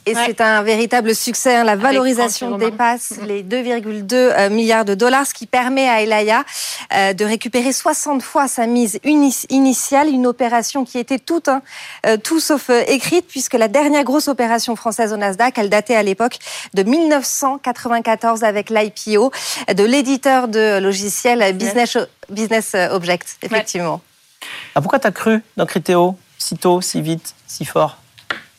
et 0.06 0.14
ouais. 0.14 0.24
c'est 0.26 0.40
un 0.40 0.62
véritable 0.62 1.14
succès. 1.14 1.56
Hein. 1.56 1.64
La 1.64 1.76
valorisation 1.76 2.56
dépasse 2.58 3.14
les 3.26 3.42
2,2 3.42 4.12
euh, 4.12 4.50
milliards 4.50 4.84
de 4.84 4.94
dollars, 4.94 5.26
ce 5.26 5.34
qui 5.34 5.46
permet 5.46 5.88
à 5.88 6.02
Elaya 6.02 6.44
euh, 6.92 7.12
de 7.12 7.24
récupérer 7.24 7.72
60 7.72 8.22
fois 8.22 8.48
sa 8.48 8.66
mise 8.66 8.98
initiale. 9.04 10.08
Une 10.08 10.26
opération 10.26 10.84
qui 10.84 10.98
était 10.98 11.18
toute, 11.18 11.48
hein, 11.48 11.62
euh, 12.06 12.16
tout 12.16 12.40
sauf 12.40 12.70
écrite, 12.88 13.26
puisque 13.28 13.54
la 13.54 13.68
dernière 13.68 14.04
grosse 14.04 14.28
opération 14.28 14.74
française 14.76 15.12
au 15.12 15.16
Nasdaq, 15.16 15.56
elle 15.58 15.70
datait 15.70 15.94
à 15.94 16.02
l'époque 16.02 16.38
de 16.74 16.82
1994 16.82 18.42
avec 18.42 18.70
l'IPO 18.70 19.30
de 19.72 19.84
l'éditeur 19.84 20.48
de 20.48 20.78
logiciels 20.78 21.56
Business, 21.56 21.96
Business 22.28 22.74
Object, 22.90 23.36
effectivement. 23.42 23.94
Ouais. 23.94 24.46
Ah, 24.74 24.80
pourquoi 24.80 24.98
tu 24.98 25.06
as 25.06 25.12
cru 25.12 25.42
dans 25.56 25.66
Criteo 25.66 26.16
si 26.38 26.56
tôt, 26.56 26.80
si 26.80 27.00
vite, 27.00 27.34
si 27.46 27.64
fort? 27.64 28.01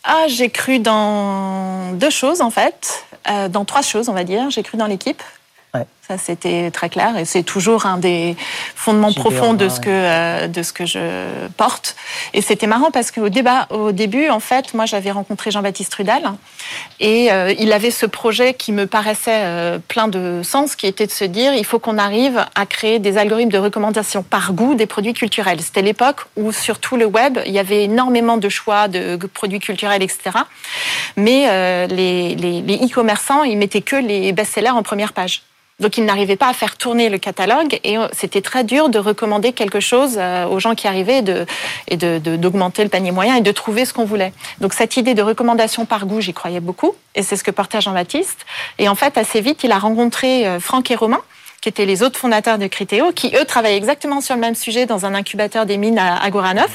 Ah, 0.03 0.25
j'ai 0.27 0.49
cru 0.49 0.79
dans 0.79 1.93
deux 1.93 2.09
choses 2.09 2.41
en 2.41 2.49
fait, 2.49 3.05
euh, 3.29 3.47
dans 3.47 3.65
trois 3.65 3.81
choses 3.81 4.09
on 4.09 4.13
va 4.13 4.23
dire. 4.23 4.49
J'ai 4.49 4.63
cru 4.63 4.77
dans 4.77 4.87
l'équipe. 4.87 5.21
Ça, 6.05 6.17
c'était 6.17 6.69
très 6.69 6.89
clair 6.89 7.17
et 7.17 7.23
c'est 7.23 7.43
toujours 7.43 7.85
un 7.85 7.97
des 7.97 8.35
fondements 8.75 9.13
profonds 9.13 9.53
de 9.53 9.69
ce 9.69 9.79
que 9.79 9.87
euh, 9.89 10.47
de 10.49 10.61
ce 10.61 10.73
que 10.73 10.85
je 10.85 11.47
porte. 11.55 11.95
Et 12.33 12.41
c'était 12.41 12.67
marrant 12.67 12.91
parce 12.91 13.09
qu'au 13.09 13.29
débat, 13.29 13.67
au 13.69 13.93
début, 13.93 14.27
en 14.27 14.41
fait, 14.41 14.73
moi, 14.73 14.85
j'avais 14.85 15.11
rencontré 15.11 15.49
Jean-Baptiste 15.49 15.93
Rudal 15.93 16.33
et 16.99 17.31
euh, 17.31 17.53
il 17.57 17.71
avait 17.71 17.89
ce 17.89 18.05
projet 18.05 18.53
qui 18.53 18.73
me 18.73 18.85
paraissait 18.85 19.43
euh, 19.45 19.79
plein 19.79 20.09
de 20.09 20.41
sens, 20.43 20.75
qui 20.75 20.87
était 20.87 21.07
de 21.07 21.11
se 21.11 21.23
dire, 21.23 21.53
il 21.53 21.63
faut 21.63 21.79
qu'on 21.79 21.97
arrive 21.97 22.45
à 22.53 22.65
créer 22.65 22.99
des 22.99 23.17
algorithmes 23.17 23.51
de 23.51 23.57
recommandation 23.57 24.23
par 24.23 24.51
goût 24.51 24.75
des 24.75 24.87
produits 24.87 25.13
culturels. 25.13 25.61
C'était 25.61 25.81
l'époque 25.81 26.25
où 26.35 26.51
sur 26.51 26.79
tout 26.79 26.97
le 26.97 27.05
web, 27.05 27.39
il 27.45 27.53
y 27.53 27.59
avait 27.59 27.85
énormément 27.85 28.35
de 28.35 28.49
choix 28.49 28.89
de 28.89 29.15
produits 29.27 29.59
culturels, 29.59 30.03
etc. 30.03 30.31
Mais 31.15 31.45
euh, 31.49 31.87
les 31.87 32.35
e-commerçants, 32.85 33.43
ils 33.43 33.57
mettaient 33.57 33.81
que 33.81 33.95
les 33.95 34.33
best-sellers 34.33 34.71
en 34.71 34.83
première 34.83 35.13
page. 35.13 35.43
Donc 35.79 35.97
ils 35.97 36.05
n'arrivaient 36.05 36.35
pas 36.35 36.49
à 36.49 36.53
faire 36.53 36.77
tourner 36.77 37.09
le 37.09 37.17
catalogue 37.17 37.79
et 37.83 37.97
c'était 38.11 38.41
très 38.41 38.63
dur 38.63 38.89
de 38.89 38.99
recommander 38.99 39.53
quelque 39.53 39.79
chose 39.79 40.15
euh, 40.17 40.45
aux 40.45 40.59
gens 40.59 40.75
qui 40.75 40.87
arrivaient 40.87 41.21
de, 41.21 41.45
et 41.87 41.97
d'augmenter 41.97 42.83
de, 42.83 42.87
de, 42.87 42.87
le 42.87 42.89
panier 42.89 43.11
moyen 43.11 43.35
et 43.35 43.41
de 43.41 43.51
trouver 43.51 43.85
ce 43.85 43.93
qu'on 43.93 44.05
voulait. 44.05 44.33
Donc 44.61 44.73
cette 44.73 44.97
idée 44.97 45.15
de 45.15 45.21
recommandation 45.21 45.85
par 45.85 46.05
goût, 46.05 46.21
j'y 46.21 46.33
croyais 46.33 46.59
beaucoup 46.59 46.95
et 47.15 47.23
c'est 47.23 47.35
ce 47.35 47.43
que 47.43 47.51
portait 47.51 47.81
Jean-Baptiste. 47.81 48.45
Et 48.77 48.87
en 48.87 48.95
fait, 48.95 49.17
assez 49.17 49.41
vite, 49.41 49.63
il 49.63 49.71
a 49.71 49.79
rencontré 49.79 50.47
euh, 50.47 50.59
Franck 50.59 50.91
et 50.91 50.95
Romain 50.95 51.21
qui 51.63 51.69
étaient 51.69 51.85
les 51.85 52.03
autres 52.03 52.19
fondateurs 52.19 52.57
de 52.57 52.67
Criteo, 52.67 53.13
qui 53.13 53.33
eux 53.37 53.45
travaillent 53.45 53.77
exactement 53.77 54.19
sur 54.19 54.35
le 54.35 54.41
même 54.41 54.53
sujet 54.53 54.85
dans 54.85 55.05
un 55.05 55.15
incubateur 55.15 55.65
des 55.65 55.77
mines 55.77 55.97
à, 55.97 56.29
Goranov. 56.29 56.69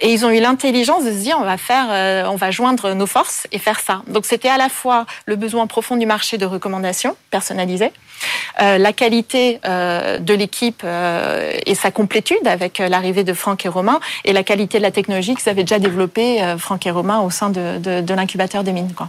Et 0.00 0.12
ils 0.12 0.26
ont 0.26 0.30
eu 0.30 0.40
l'intelligence 0.40 1.04
de 1.04 1.12
se 1.12 1.18
dire 1.18 1.36
on 1.40 1.44
va 1.44 1.56
faire, 1.56 1.86
euh, 1.90 2.24
on 2.28 2.34
va 2.34 2.50
joindre 2.50 2.92
nos 2.94 3.06
forces 3.06 3.46
et 3.52 3.60
faire 3.60 3.78
ça. 3.78 4.02
Donc 4.08 4.26
c'était 4.26 4.48
à 4.48 4.56
la 4.56 4.68
fois 4.68 5.06
le 5.26 5.36
besoin 5.36 5.68
profond 5.68 5.94
du 5.94 6.06
marché 6.06 6.38
de 6.38 6.44
recommandations 6.44 7.14
personnalisées, 7.30 7.92
euh, 8.60 8.78
la 8.78 8.92
qualité 8.92 9.60
euh, 9.64 10.18
de 10.18 10.34
l'équipe 10.34 10.82
euh, 10.82 11.52
et 11.64 11.76
sa 11.76 11.92
complétude 11.92 12.48
avec 12.48 12.78
l'arrivée 12.80 13.22
de 13.22 13.32
Franck 13.32 13.64
et 13.64 13.68
Romain, 13.68 14.00
et 14.24 14.32
la 14.32 14.42
qualité 14.42 14.78
de 14.78 14.82
la 14.82 14.90
technologie 14.90 15.36
qu'ils 15.36 15.48
avaient 15.48 15.62
déjà 15.62 15.78
développée, 15.78 16.42
Franck 16.58 16.84
et 16.84 16.90
Romain, 16.90 17.20
au 17.20 17.30
sein 17.30 17.50
de, 17.50 17.78
de, 17.78 18.00
de 18.00 18.14
l'incubateur 18.14 18.64
des 18.64 18.72
mines. 18.72 18.92
Quoi. 18.92 19.08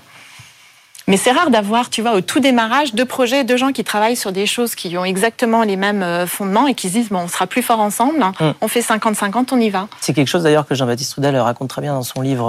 Mais 1.08 1.18
c'est 1.18 1.32
rare 1.32 1.50
d'avoir, 1.50 1.90
tu 1.90 2.02
vois, 2.02 2.14
au 2.14 2.22
tout 2.22 2.40
démarrage, 2.40 2.94
deux 2.94 3.06
projets, 3.06 3.44
deux 3.44 3.58
gens 3.58 3.72
qui 3.72 3.84
travaillent 3.84 4.16
sur 4.16 4.32
des 4.32 4.46
choses 4.46 4.76
qui 4.76 4.98
ont 4.98 5.06
exactement 5.06 5.64
les 5.64 5.78
mêmes 5.78 6.28
fondements 6.28 6.68
et 6.68 6.74
qui 6.74 6.90
se 6.90 6.94
disent, 6.94 7.10
bon, 7.10 7.20
on 7.20 7.28
sera 7.28 7.48
plus 7.48 7.62
fort 7.62 7.80
ensemble, 7.80 8.22
hum. 8.40 8.54
on 8.60 8.68
fait 8.68 8.82
50-50, 8.82 9.48
on 9.52 9.60
y 9.60 9.70
va. 9.70 9.88
C'est 10.02 10.14
quelque 10.14 10.28
chose 10.28 10.44
d'ailleurs 10.44 10.68
que 10.68 10.76
Jean-Baptiste 10.76 11.12
Trudel 11.12 11.38
raconte 11.38 11.70
très 11.70 11.82
bien 11.82 11.94
dans 11.94 12.04
son 12.04 12.22
livre 12.22 12.46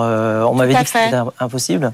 On 0.49 0.55
m'avait 0.55 0.75
dit 0.75 0.83
que 0.83 0.89
c'était 0.89 1.17
impossible. 1.39 1.93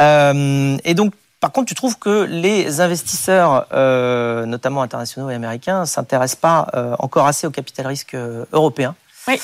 Euh, 0.00 0.76
et 0.84 0.94
donc, 0.94 1.12
par 1.40 1.52
contre, 1.52 1.68
tu 1.68 1.74
trouves 1.74 1.98
que 1.98 2.24
les 2.24 2.80
investisseurs, 2.82 3.66
euh, 3.72 4.44
notamment 4.44 4.82
internationaux 4.82 5.30
et 5.30 5.34
américains, 5.34 5.86
s'intéressent 5.86 6.38
pas 6.38 6.68
euh, 6.74 6.94
encore 6.98 7.26
assez 7.26 7.46
au 7.46 7.50
capital 7.50 7.86
risque 7.86 8.14
euh, 8.14 8.44
européen? 8.52 8.94
Oui. 9.26 9.40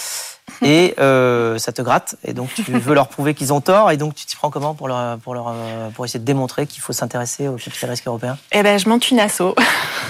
Et 0.62 0.95
euh, 0.99 1.59
ça 1.59 1.73
te 1.73 1.83
gratte, 1.83 2.17
et 2.25 2.33
donc 2.33 2.53
tu 2.55 2.62
veux 2.62 2.95
leur 2.95 3.09
prouver 3.09 3.35
qu'ils 3.35 3.53
ont 3.53 3.61
tort, 3.61 3.91
et 3.91 3.97
donc 3.97 4.15
tu 4.15 4.26
t'y 4.26 4.37
prends 4.37 4.50
comment 4.50 4.75
pour, 4.75 4.88
leur, 4.88 5.19
pour, 5.19 5.35
leur, 5.35 5.55
pour 5.95 6.05
essayer 6.05 6.21
de 6.21 6.25
démontrer 6.25 6.67
qu'il 6.67 6.81
faut 6.81 6.93
s'intéresser 6.93 7.49
au 7.49 7.57
capital 7.57 7.91
risque 7.91 8.07
européen? 8.07 8.38
Eh 8.53 8.62
ben, 8.62 8.79
je 8.79 8.88
monte 8.88 9.11
une 9.11 9.21
asso. 9.21 9.55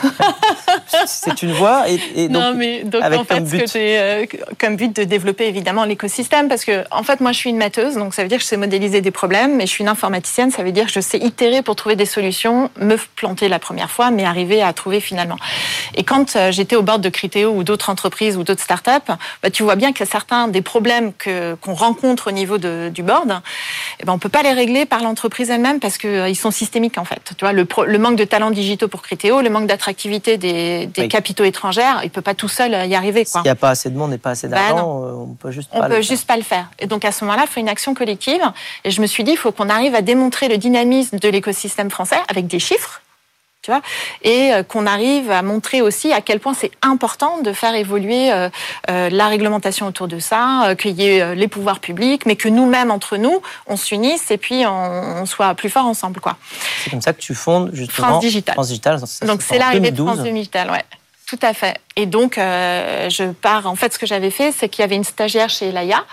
c'est 1.07 1.43
une 1.43 1.53
voie. 1.53 1.85
Et, 1.89 2.29
donc, 2.29 2.43
non, 2.43 2.55
mais 2.55 2.85
donc 2.85 3.03
en 3.03 3.25
fait, 3.25 3.35
comme 3.35 3.45
but... 3.45 3.77
Euh, 3.77 4.27
comme 4.59 4.77
but 4.77 4.95
de 4.95 5.05
développer 5.05 5.47
évidemment 5.47 5.85
l'écosystème, 5.85 6.49
parce 6.49 6.65
que 6.65 6.85
en 6.91 7.03
fait, 7.03 7.21
moi, 7.21 7.33
je 7.33 7.39
suis 7.39 7.51
une 7.51 7.57
matheuse, 7.57 7.95
donc 7.95 8.15
ça 8.15 8.23
veut 8.23 8.29
dire 8.29 8.39
que 8.39 8.45
je 8.45 8.49
sais 8.49 8.57
modéliser 8.57 9.01
des 9.01 9.11
problèmes, 9.11 9.57
mais 9.57 9.67
je 9.67 9.71
suis 9.71 9.83
une 9.83 9.89
informaticienne, 9.89 10.51
ça 10.51 10.63
veut 10.63 10.73
dire 10.73 10.87
que 10.87 10.93
je 10.93 11.01
sais 11.01 11.19
itérer 11.19 11.63
pour 11.63 11.77
trouver 11.77 11.97
des 11.97 12.07
solutions, 12.07 12.71
me 12.81 12.97
planter 13.17 13.49
la 13.49 13.59
première 13.59 13.91
fois, 13.91 14.11
mais 14.11 14.25
arriver 14.25 14.63
à 14.63 14.73
trouver 14.73 15.01
finalement. 15.01 15.37
Et 15.95 16.05
quand 16.05 16.37
euh, 16.37 16.53
j'étais 16.53 16.77
au 16.77 16.83
bord 16.83 16.99
de 16.99 17.09
Criteo 17.09 17.51
ou 17.51 17.65
d'autres 17.65 17.91
entreprises 17.91 18.37
ou 18.37 18.45
d'autres 18.45 18.63
startups, 18.63 19.13
bah, 19.43 19.51
tu 19.51 19.63
vois 19.63 19.77
bien 19.77 19.93
que 19.93 20.05
certains 20.05 20.49
des 20.49 20.63
problèmes 20.63 21.13
que 21.13 21.55
qu'on 21.61 21.75
rencontre 21.75 22.29
au 22.29 22.33
niveau 22.33 22.59
de, 22.59 22.91
du 22.93 23.03
board, 23.03 23.41
eh 24.01 24.05
ben, 24.05 24.13
on 24.13 24.19
peut 24.19 24.29
pas 24.29 24.43
les 24.43 24.53
régler 24.53 24.87
par 24.87 25.03
l'entreprise 25.03 25.51
elle-même 25.51 25.81
parce 25.81 25.99
qu'ils 25.99 26.11
euh, 26.11 26.35
sont 26.35 26.51
systémiques 26.51 26.99
en 26.99 27.05
fait. 27.05 27.33
Tu 27.37 27.45
vois, 27.45 27.53
le, 27.53 27.67
le 27.87 27.99
manque 27.99 28.17
de 28.17 28.25
talents 28.25 28.51
digitaux 28.51 28.89
pour 28.89 29.03
Criteo, 29.03 29.41
le 29.41 29.51
manque 29.51 29.67
d'attractivité 29.67 30.37
des 30.37 30.89
des, 30.97 31.09
capitaux 31.09 31.45
étrangers, 31.45 31.91
il 32.05 32.11
peut 32.11 32.23
pas 32.23 32.35
tout 32.35 32.49
seul 32.49 32.73
y 32.89 32.95
arriver. 32.95 33.25
S'il 33.25 33.43
n'y 33.43 33.49
a 33.49 33.55
pas 33.55 33.71
assez 33.71 33.91
de 33.91 33.97
monde 33.97 34.13
et 34.13 34.19
pas 34.19 34.31
assez 34.31 34.49
bah 34.49 34.57
d'argent, 34.57 35.03
euh, 35.05 35.13
on 35.13 35.35
peut 35.35 35.51
juste 35.51 35.71
on 35.73 35.81
pas 35.81 35.89
peut 35.89 36.03
juste 36.03 36.27
pas 36.27 36.37
le 36.37 36.43
faire. 36.43 36.69
Et 36.79 36.87
donc 36.87 37.05
à 37.05 37.13
ce 37.13 37.25
moment-là, 37.25 37.45
il 37.47 37.51
faut 37.51 37.61
une 37.61 37.69
action 37.69 37.95
collective. 37.95 38.43
Et 38.85 38.91
je 38.91 39.01
me 39.01 39.07
suis 39.07 39.25
dit, 39.25 39.33
il 39.33 39.37
faut 39.37 39.53
qu'on 39.53 39.69
arrive 39.69 39.95
à 39.95 40.03
démontrer 40.03 40.49
le 40.49 40.57
dynamisme 40.59 41.19
de 41.19 41.29
l'écosystème 41.29 41.91
français 41.91 42.19
avec 42.29 42.47
des 42.47 42.59
chiffres 42.59 43.03
tu 43.67 43.73
vois, 43.73 43.83
et 44.23 44.53
euh, 44.53 44.63
qu'on 44.63 44.87
arrive 44.87 45.33
à 45.33 45.43
montrer 45.43 45.83
aussi 45.83 46.13
à 46.13 46.21
quel 46.21 46.39
point 46.39 46.55
c'est 46.55 46.71
important 46.83 47.43
de 47.43 47.53
faire 47.53 47.75
évoluer 47.75 48.33
euh, 48.33 48.49
la 48.87 49.27
réglementation 49.27 49.89
autour 49.89 50.07
de 50.07 50.21
ça, 50.21 50.75
qu'il 50.79 50.93
y 50.93 51.09
ait 51.09 51.35
les 51.35 51.49
pouvoirs 51.49 51.81
publics, 51.81 52.27
mais 52.27 52.37
que 52.37 52.49
nous-mêmes 52.49 52.93
entre 52.93 53.17
nous, 53.17 53.43
on 53.67 53.77
s'unisse 53.77 54.31
et 54.31 54.39
puis 54.39 54.65
on, 54.67 55.27
soit 55.27 55.55
plus 55.55 55.69
forts 55.69 55.87
ensemble, 55.87 56.21
quoi. 56.21 56.37
C'est 56.85 56.91
comme 56.91 57.01
ça 57.01 57.13
que 57.13 57.21
tu 57.21 57.35
fondes 57.35 57.71
justement 57.73 58.09
France 58.09 58.21
Digital. 58.23 58.55
France 58.55 58.69
Digital. 58.69 59.01
Donc 59.27 59.43
c'est 59.43 59.59
l'arrivée 59.59 59.91
de 59.91 60.03
France 60.03 60.23
Digital, 60.23 60.71
ouais. 60.71 60.85
Tout 61.27 61.39
à 61.43 61.53
fait. 61.53 61.81
Et 61.99 62.05
donc, 62.05 62.37
euh, 62.37 63.09
je 63.09 63.25
pars. 63.25 63.67
En 63.67 63.75
fait, 63.75 63.95
ce 63.95 63.99
que 63.99 64.05
j'avais 64.05 64.31
fait, 64.31 64.53
c'est 64.53 64.69
qu'il 64.69 64.83
y 64.83 64.85
avait 64.85 64.97
une 64.97 65.05
stagiaire 65.05 65.49
chez 65.49 65.69
Elaya 65.69 66.05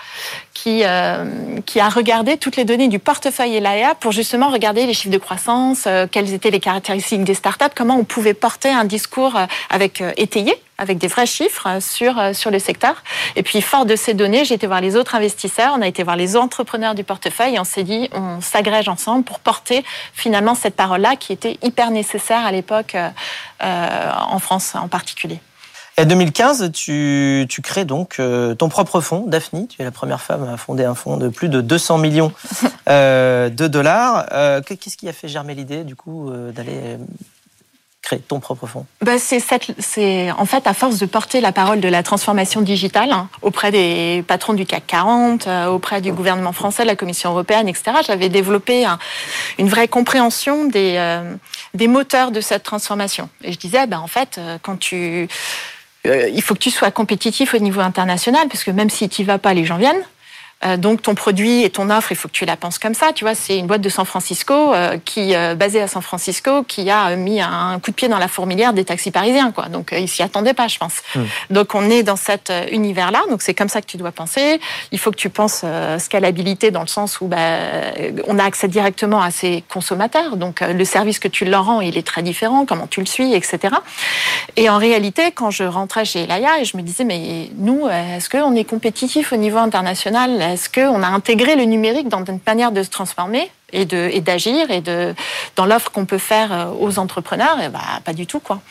qui 0.53 0.83
euh, 0.85 1.59
qui 1.65 1.81
a 1.81 1.89
regardé 1.89 2.37
toutes 2.37 2.55
les 2.55 2.63
données 2.63 2.87
du 2.87 2.99
portefeuille 2.99 3.57
Elaya 3.57 3.93
pour 3.93 4.13
justement 4.13 4.49
regarder 4.49 4.85
les 4.85 4.93
chiffres 4.93 5.13
de 5.13 5.17
croissance, 5.17 5.83
euh, 5.85 6.07
quelles 6.09 6.33
étaient 6.33 6.51
les 6.51 6.61
caractéristiques 6.61 7.25
des 7.25 7.33
startups, 7.33 7.75
comment 7.75 7.97
on 7.97 8.05
pouvait 8.05 8.33
porter 8.33 8.69
un 8.69 8.85
discours 8.85 9.37
avec 9.69 10.01
étayé 10.15 10.55
avec 10.77 10.97
des 10.97 11.07
vrais 11.07 11.25
chiffres 11.25 11.79
sur 11.81 12.15
sur 12.33 12.49
le 12.49 12.59
secteur. 12.59 13.03
Et 13.35 13.43
puis, 13.43 13.61
fort 13.61 13.85
de 13.85 13.97
ces 13.97 14.13
données, 14.13 14.45
j'ai 14.45 14.55
été 14.55 14.67
voir 14.67 14.79
les 14.79 14.95
autres 14.95 15.15
investisseurs, 15.15 15.73
on 15.77 15.81
a 15.81 15.87
été 15.87 16.03
voir 16.03 16.15
les 16.15 16.37
entrepreneurs 16.37 16.95
du 16.95 17.03
portefeuille 17.03 17.55
et 17.55 17.59
on 17.59 17.65
s'est 17.65 17.83
dit, 17.83 18.09
on 18.13 18.39
s'agrège 18.39 18.87
ensemble 18.87 19.25
pour 19.25 19.39
porter 19.39 19.83
finalement 20.13 20.55
cette 20.55 20.75
parole-là 20.75 21.17
qui 21.17 21.33
était 21.33 21.57
hyper 21.61 21.91
nécessaire 21.91 22.45
à 22.45 22.51
l'époque 22.53 22.95
en 23.59 24.39
France 24.39 24.75
en 24.75 24.87
particulier. 24.87 25.39
En 25.99 26.05
2015, 26.05 26.71
tu, 26.71 27.45
tu 27.47 27.61
crées 27.61 27.85
donc 27.85 28.15
euh, 28.19 28.55
ton 28.55 28.67
propre 28.67 28.99
fonds, 28.99 29.25
Daphne. 29.27 29.67
Tu 29.67 29.79
es 29.79 29.85
la 29.85 29.91
première 29.91 30.21
femme 30.21 30.43
à 30.51 30.57
fonder 30.57 30.85
un 30.85 30.95
fonds 30.95 31.17
de 31.17 31.29
plus 31.29 31.49
de 31.49 31.61
200 31.61 31.99
millions 31.99 32.31
euh, 32.89 33.49
de 33.49 33.67
dollars. 33.67 34.25
Euh, 34.31 34.61
qu'est-ce 34.61 34.97
qui 34.97 35.07
a 35.07 35.13
fait 35.13 35.27
germer 35.27 35.53
l'idée, 35.53 35.83
du 35.83 35.95
coup, 35.95 36.31
d'aller 36.51 36.97
créer 38.01 38.19
ton 38.19 38.39
propre 38.39 38.65
fonds? 38.65 38.87
Bah 39.01 39.19
C'est 39.19 40.31
en 40.31 40.45
fait 40.45 40.65
à 40.65 40.73
force 40.73 40.97
de 40.97 41.05
porter 41.05 41.41
la 41.41 41.51
parole 41.51 41.79
de 41.79 41.87
la 41.87 42.01
transformation 42.01 42.61
digitale 42.61 43.11
hein, 43.11 43.29
auprès 43.43 43.71
des 43.71 44.23
patrons 44.27 44.53
du 44.53 44.65
CAC 44.65 44.87
40, 44.87 45.47
auprès 45.69 46.01
du 46.01 46.11
gouvernement 46.11 46.53
français, 46.53 46.83
de 46.83 46.87
la 46.87 46.95
Commission 46.95 47.29
européenne, 47.29 47.67
etc. 47.67 47.97
J'avais 48.05 48.29
développé 48.29 48.87
une 49.59 49.69
vraie 49.69 49.87
compréhension 49.87 50.65
des, 50.65 51.21
des 51.75 51.87
moteurs 51.87 52.31
de 52.31 52.41
cette 52.41 52.63
transformation. 52.63 53.29
Et 53.43 53.53
je 53.53 53.59
disais, 53.59 53.85
ben 53.85 53.99
en 53.99 54.07
fait, 54.07 54.39
quand 54.63 54.77
tu 54.77 55.29
il 56.05 56.41
faut 56.41 56.53
que 56.53 56.59
tu 56.59 56.71
sois 56.71 56.91
compétitif 56.91 57.53
au 57.53 57.59
niveau 57.59 57.81
international, 57.81 58.47
parce 58.47 58.63
que 58.63 58.71
même 58.71 58.89
si 58.89 59.07
tu 59.09 59.23
vas 59.23 59.37
pas, 59.37 59.53
les 59.53 59.65
gens 59.65 59.77
viennent. 59.77 60.03
Euh, 60.65 60.77
donc 60.77 61.01
ton 61.01 61.15
produit 61.15 61.63
et 61.63 61.69
ton 61.69 61.89
offre, 61.89 62.11
il 62.11 62.15
faut 62.15 62.27
que 62.27 62.33
tu 62.33 62.45
la 62.45 62.57
penses 62.57 62.79
comme 62.79 62.93
ça. 62.93 63.11
Tu 63.13 63.23
vois, 63.23 63.35
c'est 63.35 63.57
une 63.57 63.67
boîte 63.67 63.81
de 63.81 63.89
San 63.89 64.05
Francisco 64.05 64.73
euh, 64.73 64.97
qui 65.03 65.35
euh, 65.35 65.55
basée 65.55 65.81
à 65.81 65.87
San 65.87 66.01
Francisco 66.01 66.63
qui 66.63 66.89
a 66.89 67.15
mis 67.15 67.41
un 67.41 67.79
coup 67.79 67.91
de 67.91 67.95
pied 67.95 68.07
dans 68.07 68.17
la 68.17 68.27
fourmilière 68.27 68.73
des 68.73 68.85
taxis 68.85 69.11
parisiens, 69.11 69.51
quoi. 69.51 69.65
Donc 69.65 69.93
ils 69.97 70.07
s'y 70.07 70.23
attendaient 70.23 70.53
pas, 70.53 70.67
je 70.67 70.77
pense. 70.77 71.01
Hmm. 71.15 71.23
Donc 71.49 71.75
on 71.75 71.89
est 71.89 72.03
dans 72.03 72.15
cet 72.15 72.51
univers-là. 72.71 73.21
Donc 73.29 73.41
c'est 73.41 73.53
comme 73.53 73.69
ça 73.69 73.81
que 73.81 73.87
tu 73.87 73.97
dois 73.97 74.11
penser. 74.11 74.59
Il 74.91 74.99
faut 74.99 75.11
que 75.11 75.17
tu 75.17 75.29
penses 75.29 75.65
scalabilité 75.97 76.71
dans 76.71 76.81
le 76.81 76.87
sens 76.87 77.19
où 77.21 77.27
bah, 77.27 77.37
on 78.27 78.39
a 78.39 78.43
accès 78.43 78.67
directement 78.67 79.21
à 79.21 79.31
ces 79.31 79.63
consommateurs. 79.69 80.37
Donc 80.37 80.61
le 80.61 80.85
service 80.85 81.19
que 81.19 81.27
tu 81.27 81.45
leur 81.45 81.65
rends, 81.65 81.81
il 81.81 81.97
est 81.97 82.07
très 82.07 82.23
différent. 82.23 82.65
Comment 82.65 82.87
tu 82.87 82.99
le 82.99 83.05
suis, 83.05 83.33
etc. 83.33 83.75
Et 84.55 84.69
en 84.69 84.77
réalité, 84.77 85.31
quand 85.31 85.51
je 85.51 85.63
rentrais 85.63 86.05
chez 86.05 86.23
Elaya 86.23 86.59
et 86.59 86.65
je 86.65 86.77
me 86.77 86.81
disais 86.81 87.03
mais 87.03 87.49
nous, 87.57 87.87
est-ce 87.87 88.29
qu'on 88.29 88.55
est 88.55 88.63
compétitif 88.63 89.33
au 89.33 89.37
niveau 89.37 89.57
international? 89.57 90.52
Est-ce 90.53 90.69
qu'on 90.69 91.01
a 91.03 91.07
intégré 91.07 91.55
le 91.55 91.63
numérique 91.63 92.07
dans 92.07 92.23
une 92.23 92.39
manière 92.45 92.71
de 92.71 92.83
se 92.83 92.89
transformer 92.89 93.49
et 93.71 93.85
d'agir 93.85 94.69
et, 94.69 94.81
de 94.81 95.15
dans 95.55 95.65
l'offre 95.65 95.91
qu'on 95.91 96.05
peut 96.05 96.19
faire 96.19 96.53
euh, 96.53 96.65
aux 96.79 96.99
entrepreneurs? 96.99 97.59
Et 97.61 97.69
bah, 97.69 97.79
pas 98.05 98.13
du 98.13 98.27
tout 98.27 98.39
quoi. 98.39 98.61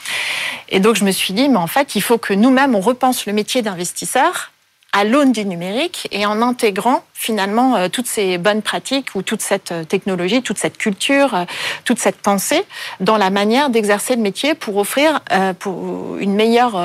Et 0.69 0.81
donc 0.81 0.97
je 0.97 1.05
me 1.05 1.11
suis 1.11 1.35
dit 1.35 1.49
mais 1.49 1.57
en 1.57 1.67
fait 1.67 1.95
il 1.97 2.03
faut 2.03 2.19
que 2.19 2.33
nous-mêmes 2.33 2.75
on 2.75 2.81
repense 2.81 3.27
le 3.27 3.33
métier 3.33 3.63
d'investisseur 3.63 4.53
à 4.93 5.05
l'aune 5.05 5.33
du 5.33 5.45
numérique 5.45 6.09
et 6.13 6.27
en 6.27 6.43
intégrant 6.43 7.03
finalement 7.15 7.77
euh, 7.77 7.89
toutes 7.89 8.07
ces 8.07 8.39
bonnes 8.39 8.63
pratiques 8.63 9.15
ou 9.15 9.23
toute 9.23 9.43
cette 9.43 9.73
euh, 9.73 9.85
technologie, 9.85 10.43
toute 10.43 10.59
cette 10.59 10.77
culture, 10.77 11.47
toute 11.85 11.99
cette 11.99 12.17
pensée 12.19 12.65
dans 13.01 13.17
la 13.17 13.31
manière 13.31 13.71
d'exercer 13.71 14.17
le 14.17 14.23
métier 14.23 14.55
pour 14.55 14.77
offrir 14.77 15.21
pour 15.59 16.17
une 16.19 16.35
meilleure 16.35 16.77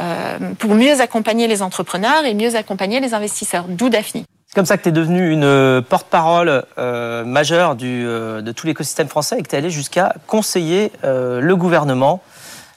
euh, 0.00 0.38
pour 0.58 0.74
mieux 0.74 1.00
accompagner 1.00 1.46
les 1.46 1.62
entrepreneurs 1.62 2.24
et 2.24 2.32
mieux 2.32 2.54
accompagner 2.56 3.00
les 3.00 3.12
investisseurs, 3.12 3.64
d'où 3.68 3.90
Daphne. 3.90 4.22
C'est 4.46 4.54
comme 4.54 4.64
ça 4.64 4.78
que 4.78 4.82
tu 4.82 4.88
es 4.88 4.92
devenue 4.92 5.30
une 5.30 5.44
euh, 5.44 5.82
porte-parole 5.82 6.64
euh, 6.78 7.24
majeure 7.24 7.74
du, 7.74 8.04
de 8.04 8.52
tout 8.52 8.66
l'écosystème 8.66 9.08
français 9.08 9.36
et 9.38 9.42
que 9.42 9.48
tu 9.48 9.56
es 9.56 9.58
allée 9.58 9.70
jusqu'à 9.70 10.14
conseiller 10.26 10.92
le 11.02 11.54
gouvernement 11.54 12.22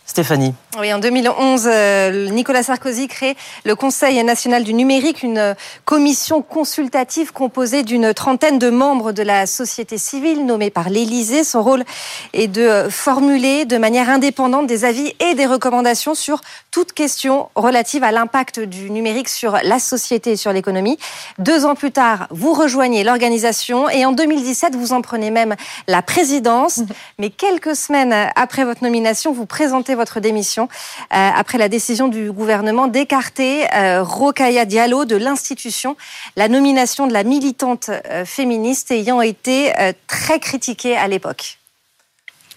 Stéphanie. 0.05 0.53
Oui, 0.79 0.93
en 0.93 0.99
2011, 0.99 1.63
euh, 1.65 2.29
Nicolas 2.29 2.61
Sarkozy 2.61 3.07
crée 3.07 3.37
le 3.63 3.73
Conseil 3.73 4.21
national 4.23 4.65
du 4.65 4.73
numérique, 4.73 5.23
une 5.23 5.55
commission 5.85 6.41
consultative 6.41 7.31
composée 7.31 7.83
d'une 7.83 8.13
trentaine 8.13 8.59
de 8.59 8.69
membres 8.69 9.13
de 9.13 9.23
la 9.23 9.45
société 9.45 9.97
civile 9.97 10.45
nommés 10.45 10.71
par 10.71 10.89
l'Élysée. 10.89 11.45
Son 11.45 11.63
rôle 11.63 11.85
est 12.33 12.49
de 12.49 12.87
formuler 12.89 13.63
de 13.63 13.77
manière 13.77 14.09
indépendante 14.09 14.67
des 14.67 14.83
avis 14.83 15.13
et 15.21 15.35
des 15.35 15.45
recommandations 15.45 16.15
sur 16.15 16.41
toute 16.69 16.91
question 16.91 17.49
relative 17.55 18.03
à 18.03 18.11
l'impact 18.11 18.59
du 18.59 18.89
numérique 18.89 19.29
sur 19.29 19.57
la 19.63 19.79
société 19.79 20.31
et 20.31 20.37
sur 20.37 20.51
l'économie. 20.51 20.97
Deux 21.39 21.65
ans 21.65 21.75
plus 21.75 21.91
tard, 21.91 22.27
vous 22.29 22.53
rejoignez 22.53 23.05
l'organisation 23.05 23.89
et 23.89 24.05
en 24.05 24.11
2017, 24.11 24.75
vous 24.75 24.91
en 24.91 25.01
prenez 25.01 25.31
même 25.31 25.55
la 25.87 26.01
présidence. 26.01 26.79
Mmh. 26.79 26.85
Mais 27.19 27.29
quelques 27.29 27.75
semaines 27.75 28.13
après 28.35 28.65
votre 28.65 28.83
nomination, 28.83 29.31
vous 29.31 29.45
présentez 29.45 29.92
votre 29.95 30.19
démission 30.19 30.67
euh, 31.13 31.29
après 31.35 31.57
la 31.57 31.69
décision 31.69 32.07
du 32.07 32.31
gouvernement 32.31 32.87
d'écarter 32.87 33.65
euh, 33.73 34.03
Rokaya 34.03 34.65
Diallo 34.65 35.05
de 35.05 35.15
l'institution, 35.15 35.95
la 36.35 36.47
nomination 36.47 37.07
de 37.07 37.13
la 37.13 37.23
militante 37.23 37.89
euh, 37.89 38.25
féministe 38.25 38.91
ayant 38.91 39.21
été 39.21 39.73
très 40.07 40.39
critiquée 40.39 40.97
à 40.97 41.07
l'époque. 41.07 41.57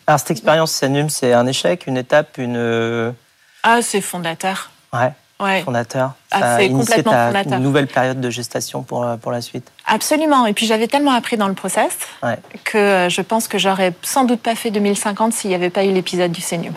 Alors 0.06 0.20
cette 0.20 0.30
expérience 0.30 0.72
Sanum, 0.72 1.10
c'est 1.10 1.32
un 1.32 1.46
échec, 1.46 1.86
une 1.86 1.96
étape, 1.96 2.38
une... 2.38 3.14
Ah, 3.62 3.82
c'est 3.82 4.00
fondateur. 4.00 4.70
Ouais 4.92 5.12
ouais. 5.40 5.62
fondateur. 5.62 6.12
Ah, 6.30 6.58
c'est 6.58 6.68
complètement 6.68 7.12
ta, 7.12 7.26
fondateur. 7.26 7.58
Une 7.58 7.64
nouvelle 7.64 7.86
période 7.86 8.20
de 8.20 8.30
gestation 8.30 8.82
pour, 8.82 9.04
euh, 9.04 9.16
pour 9.16 9.32
la 9.32 9.40
suite. 9.40 9.70
Absolument. 9.86 10.46
Et 10.46 10.52
puis 10.52 10.66
j'avais 10.66 10.88
tellement 10.88 11.12
appris 11.12 11.36
dans 11.36 11.48
le 11.48 11.54
process 11.54 11.96
que 12.64 12.78
euh, 12.78 13.08
je 13.08 13.20
pense 13.22 13.48
que 13.48 13.58
j'aurais 13.58 13.92
sans 14.02 14.24
doute 14.24 14.40
pas 14.40 14.54
fait 14.54 14.70
2050 14.70 15.32
s'il 15.32 15.50
n'y 15.50 15.56
avait 15.56 15.70
pas 15.70 15.84
eu 15.84 15.92
l'épisode 15.92 16.32
du 16.32 16.40
Sénium. 16.40 16.74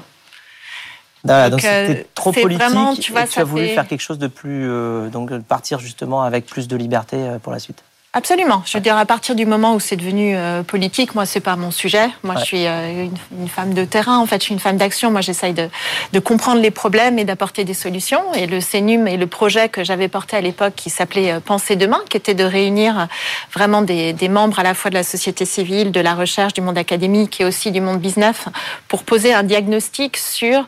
Donc 1.23 1.61
c'était 1.61 1.99
euh, 1.99 2.03
trop 2.15 2.31
politique 2.31 2.63
vraiment, 2.63 2.95
tu, 2.95 3.11
vois, 3.11 3.23
et 3.23 3.27
tu 3.27 3.39
as 3.39 3.43
voulu 3.43 3.67
faire 3.67 3.88
quelque 3.88 4.01
chose 4.01 4.19
de 4.19 4.27
plus... 4.27 4.69
donc 5.11 5.38
partir 5.43 5.79
justement 5.79 6.23
avec 6.23 6.45
plus 6.45 6.67
de 6.67 6.75
liberté 6.75 7.17
pour 7.43 7.51
la 7.51 7.59
suite. 7.59 7.83
Absolument. 8.11 8.63
Je 8.65 8.75
veux 8.75 8.81
dire, 8.81 8.97
à 8.97 9.05
partir 9.05 9.35
du 9.35 9.45
moment 9.45 9.75
où 9.75 9.79
c'est 9.79 9.95
devenu 9.95 10.35
euh, 10.35 10.63
politique, 10.63 11.13
moi, 11.13 11.27
c'est 11.27 11.41
pas 11.41 11.55
mon 11.55 11.69
sujet. 11.69 12.09
Moi, 12.23 12.38
je 12.39 12.43
suis 12.43 12.65
euh, 12.65 13.05
une, 13.39 13.47
femme 13.47 13.75
de 13.75 13.85
terrain. 13.85 14.17
En 14.17 14.25
fait, 14.25 14.38
je 14.38 14.45
suis 14.45 14.53
une 14.53 14.59
femme 14.59 14.77
d'action. 14.77 15.11
Moi, 15.11 15.21
j'essaye 15.21 15.53
de, 15.53 15.69
de, 16.11 16.19
comprendre 16.19 16.59
les 16.59 16.71
problèmes 16.71 17.19
et 17.19 17.23
d'apporter 17.23 17.65
des 17.65 17.75
solutions. 17.75 18.33
Et 18.33 18.47
le 18.47 18.61
CENUM 18.61 19.07
et 19.07 19.15
le 19.15 19.27
projet 19.27 19.69
que 19.69 19.83
j'avais 19.83 20.07
porté 20.07 20.38
à 20.38 20.41
l'époque, 20.41 20.73
qui 20.75 20.89
s'appelait 20.89 21.33
euh, 21.33 21.39
Penser 21.39 21.75
demain, 21.75 22.01
qui 22.09 22.17
était 22.17 22.33
de 22.33 22.43
réunir 22.43 23.07
vraiment 23.53 23.83
des, 23.83 24.13
des, 24.13 24.27
membres 24.27 24.57
à 24.57 24.63
la 24.63 24.73
fois 24.73 24.89
de 24.89 24.95
la 24.95 25.03
société 25.03 25.45
civile, 25.45 25.91
de 25.91 25.99
la 25.99 26.15
recherche, 26.15 26.53
du 26.53 26.61
monde 26.61 26.79
académique 26.79 27.39
et 27.39 27.45
aussi 27.45 27.71
du 27.71 27.79
monde 27.79 27.99
business, 27.99 28.45
pour 28.88 29.03
poser 29.03 29.35
un 29.35 29.43
diagnostic 29.43 30.17
sur 30.17 30.65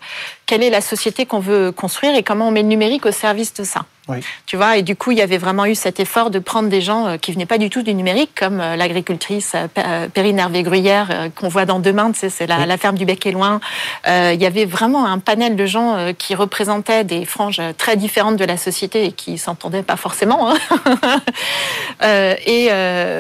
quelle 0.51 0.63
est 0.63 0.70
la 0.70 0.81
société 0.81 1.25
qu'on 1.25 1.39
veut 1.39 1.72
construire 1.72 2.13
et 2.13 2.24
comment 2.24 2.50
on 2.50 2.51
met 2.51 2.62
le 2.62 2.67
numérique 2.67 3.05
au 3.05 3.13
service 3.13 3.53
de 3.53 3.63
ça. 3.63 3.86
Tu 4.46 4.58
vois, 4.58 4.77
et 4.77 4.81
du 4.81 4.96
coup, 4.96 5.12
il 5.12 5.17
y 5.17 5.22
avait 5.22 5.38
vraiment 5.38 5.65
eu 5.65 5.75
cet 5.75 6.00
effort 6.00 6.31
de 6.31 6.39
prendre 6.39 6.70
des 6.70 6.81
gens 6.81 7.08
euh, 7.08 7.17
qui 7.17 7.31
venaient 7.31 7.46
pas 7.46 7.58
du 7.58 7.70
tout 7.70 7.81
du 7.81 7.93
numérique, 7.93 8.31
comme 8.36 8.60
euh, 8.60 8.75
l'agricultrice 8.75 9.53
euh, 9.55 10.08
Perrine 10.10 10.39
Hervé-Gruyère 10.39 11.29
qu'on 11.36 11.48
voit 11.48 11.65
dans 11.65 11.79
Demain, 11.79 12.12
c'est 12.13 12.48
la, 12.48 12.77
ferme 12.77 12.98
du 12.98 13.05
Bec 13.05 13.25
et 13.25 13.31
Loin. 13.31 13.60
il 14.05 14.41
y 14.41 14.46
avait 14.46 14.65
vraiment 14.65 15.05
un 15.05 15.20
panel 15.20 15.55
de 15.55 15.65
gens 15.65 16.13
qui 16.17 16.36
représentaient 16.36 17.03
des 17.03 17.25
franges 17.25 17.62
très 17.77 17.96
différentes 17.96 18.38
de 18.38 18.46
la 18.46 18.58
société 18.58 19.05
et 19.05 19.12
qui 19.12 19.38
s'entendaient 19.38 19.84
pas 19.84 19.98
forcément. 19.98 20.51
Hein. 20.51 21.20
et 22.46 22.70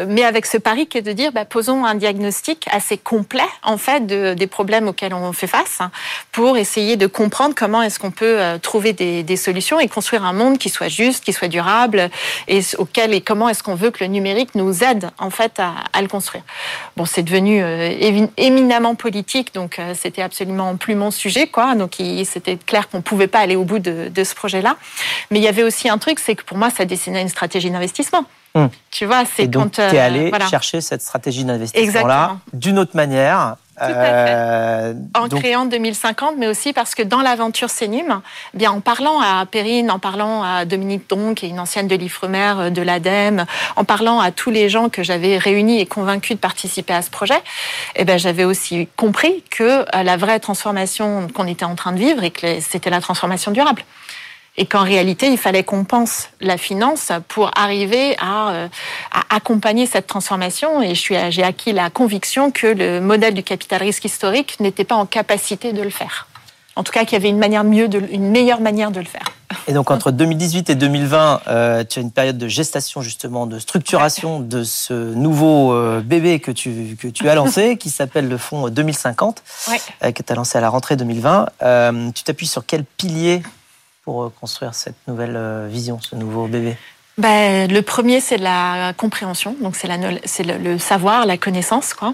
mais 0.07 0.23
avec 0.23 0.45
ce 0.45 0.57
pari 0.57 0.87
qui 0.87 0.97
est 0.97 1.01
de 1.01 1.11
dire, 1.11 1.31
bah, 1.31 1.45
posons 1.45 1.85
un 1.85 1.95
diagnostic 1.95 2.67
assez 2.71 2.97
complet 2.97 3.43
en 3.63 3.77
fait 3.77 4.05
des 4.05 4.47
problèmes 4.47 4.87
auxquels 4.87 5.13
on 5.13 5.33
fait 5.33 5.47
face 5.47 5.79
hein, 5.79 5.91
pour 6.31 6.57
essayer 6.57 6.97
de 6.97 7.07
comprendre 7.21 7.53
comment 7.55 7.81
est-ce 7.83 7.99
qu'on 7.99 8.11
peut 8.11 8.39
trouver 8.61 8.93
des, 8.93 9.21
des 9.21 9.37
solutions 9.37 9.79
et 9.79 9.87
construire 9.87 10.25
un 10.25 10.33
monde 10.33 10.57
qui 10.57 10.69
soit 10.69 10.87
juste, 10.87 11.23
qui 11.23 11.33
soit 11.33 11.47
durable, 11.47 12.09
et 12.47 12.61
auquel 12.77 13.13
et 13.13 13.21
comment 13.21 13.49
est-ce 13.49 13.61
qu'on 13.61 13.75
veut 13.75 13.91
que 13.91 14.03
le 14.03 14.09
numérique 14.09 14.55
nous 14.55 14.83
aide 14.83 15.09
en 15.19 15.29
fait 15.29 15.59
à, 15.59 16.01
le 16.01 16.07
construire. 16.07 16.43
Bon, 16.97 17.05
c'est 17.05 17.23
devenu 17.23 17.61
euh, 17.61 18.25
éminemment 18.37 18.95
politique, 18.95 19.53
donc 19.53 19.77
euh, 19.77 19.93
c'était 19.95 20.21
absolument 20.21 20.75
plus 20.77 20.95
mon 20.95 21.11
sujet, 21.11 21.47
quoi. 21.47 21.75
Donc 21.75 21.95
c'était 22.25 22.57
clair 22.57 22.89
qu'on 22.89 23.01
pouvait 23.01 23.27
pas 23.27 23.39
aller 23.39 23.55
au 23.55 23.63
bout 23.63 23.79
de, 23.79 24.23
ce 24.23 24.35
projet-là. 24.35 24.77
Mais 25.29 25.39
il 25.39 25.43
y 25.43 25.47
avait 25.47 25.63
aussi 25.63 25.89
un 25.89 25.97
truc, 25.97 26.19
c'est 26.19 26.35
que 26.35 26.43
pour 26.43 26.57
moi, 26.57 26.69
ça 26.69 26.85
dessinait 26.85 27.21
une 27.21 27.29
stratégie 27.29 27.69
d'investissement. 27.69 28.25
Hum. 28.53 28.69
Tu 28.89 29.05
vois, 29.05 29.23
c'est 29.25 29.49
quand 29.49 29.69
tu 29.69 29.81
es 29.81 29.99
allé 29.99 30.31
chercher 30.49 30.81
cette 30.81 31.01
stratégie 31.01 31.45
d'investissement-là 31.45 32.37
d'une 32.53 32.79
autre 32.79 32.95
manière 32.95 33.55
euh, 33.81 34.93
en 35.15 35.27
créant 35.27 35.65
2050, 35.65 36.35
mais 36.37 36.47
aussi 36.47 36.73
parce 36.73 36.93
que 36.93 37.01
dans 37.01 37.21
l'aventure 37.21 37.69
Sénum, 37.69 38.21
eh 38.53 38.57
bien 38.57 38.71
en 38.71 38.79
parlant 38.79 39.19
à 39.21 39.45
Perrine, 39.45 39.89
en 39.89 39.97
parlant 39.97 40.43
à 40.43 40.65
Dominique 40.65 41.09
Don, 41.09 41.33
qui 41.33 41.47
est 41.47 41.49
une 41.49 41.59
ancienne 41.59 41.87
de 41.87 41.95
l'Ifremer 41.95 42.53
euh, 42.57 42.69
de 42.69 42.81
l'ADEME, 42.81 43.45
en 43.75 43.83
parlant 43.83 44.19
à 44.19 44.31
tous 44.31 44.51
les 44.51 44.69
gens 44.69 44.89
que 44.89 45.03
j'avais 45.03 45.37
réunis 45.37 45.79
et 45.79 45.85
convaincus 45.85 46.35
de 46.35 46.41
participer 46.41 46.93
à 46.93 47.01
ce 47.01 47.09
projet, 47.09 47.41
eh 47.95 48.05
ben 48.05 48.19
j'avais 48.19 48.43
aussi 48.43 48.87
compris 48.97 49.43
que 49.49 49.63
euh, 49.63 50.03
la 50.03 50.17
vraie 50.17 50.39
transformation 50.39 51.27
qu'on 51.33 51.47
était 51.47 51.65
en 51.65 51.75
train 51.75 51.93
de 51.93 51.99
vivre 51.99 52.23
et 52.23 52.31
que 52.31 52.59
c'était 52.59 52.89
la 52.89 53.01
transformation 53.01 53.51
durable 53.51 53.83
et 54.57 54.65
qu'en 54.65 54.83
réalité, 54.83 55.27
il 55.27 55.37
fallait 55.37 55.63
qu'on 55.63 55.85
pense 55.85 56.29
la 56.41 56.57
finance 56.57 57.11
pour 57.29 57.51
arriver 57.55 58.15
à, 58.19 58.51
euh, 58.51 58.67
à 59.11 59.35
accompagner 59.35 59.85
cette 59.85 60.07
transformation. 60.07 60.81
Et 60.81 60.93
j'ai 60.93 61.43
acquis 61.43 61.71
la 61.71 61.89
conviction 61.89 62.51
que 62.51 62.67
le 62.67 62.99
modèle 62.99 63.33
du 63.33 63.43
capital 63.43 63.81
risque 63.81 64.05
historique 64.05 64.59
n'était 64.59 64.83
pas 64.83 64.95
en 64.95 65.05
capacité 65.05 65.71
de 65.71 65.81
le 65.81 65.89
faire. 65.89 66.27
En 66.77 66.83
tout 66.83 66.91
cas, 66.91 67.03
qu'il 67.03 67.13
y 67.13 67.15
avait 67.15 67.29
une, 67.29 67.37
manière 67.37 67.65
mieux 67.65 67.87
de, 67.89 68.01
une 68.11 68.29
meilleure 68.29 68.61
manière 68.61 68.91
de 68.91 68.99
le 68.99 69.05
faire. 69.05 69.25
Et 69.67 69.73
donc, 69.73 69.91
entre 69.91 70.11
2018 70.11 70.69
et 70.69 70.75
2020, 70.75 71.41
euh, 71.47 71.83
tu 71.83 71.99
as 71.99 72.01
une 72.01 72.11
période 72.11 72.37
de 72.37 72.47
gestation, 72.47 73.01
justement, 73.01 73.45
de 73.45 73.59
structuration 73.59 74.39
de 74.39 74.63
ce 74.63 74.93
nouveau 74.93 75.73
euh, 75.73 76.01
bébé 76.01 76.39
que 76.39 76.51
tu, 76.51 76.97
que 76.99 77.09
tu 77.09 77.27
as 77.27 77.35
lancé, 77.35 77.77
qui 77.77 77.89
s'appelle 77.89 78.29
le 78.29 78.37
fonds 78.37 78.69
2050, 78.69 79.43
ouais. 79.69 80.13
que 80.13 80.23
tu 80.23 80.31
as 80.31 80.35
lancé 80.35 80.57
à 80.57 80.61
la 80.61 80.69
rentrée 80.69 80.95
2020. 80.95 81.47
tu 82.15 82.23
t'appuies 82.23 82.47
sur 82.47 82.65
quel 82.65 82.85
pilier 82.85 83.41
pour 84.03 84.23
euh, 84.23 84.33
construire 84.39 84.73
cette 84.73 84.95
nouvelle 85.07 85.35
euh, 85.35 85.67
vision, 85.69 85.99
ce 85.99 86.15
nouveau 86.15 86.47
bébé 86.47 86.75
ben, 87.17 87.69
le 87.69 87.81
premier, 87.81 88.21
c'est 88.21 88.37
la 88.37 88.93
compréhension, 88.95 89.55
donc 89.59 89.75
c'est 89.75 89.87
le, 89.87 90.57
le, 90.57 90.79
savoir, 90.79 91.25
la 91.25 91.37
connaissance, 91.37 91.93
quoi. 91.93 92.13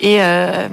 Et 0.00 0.16
euh, 0.22 0.66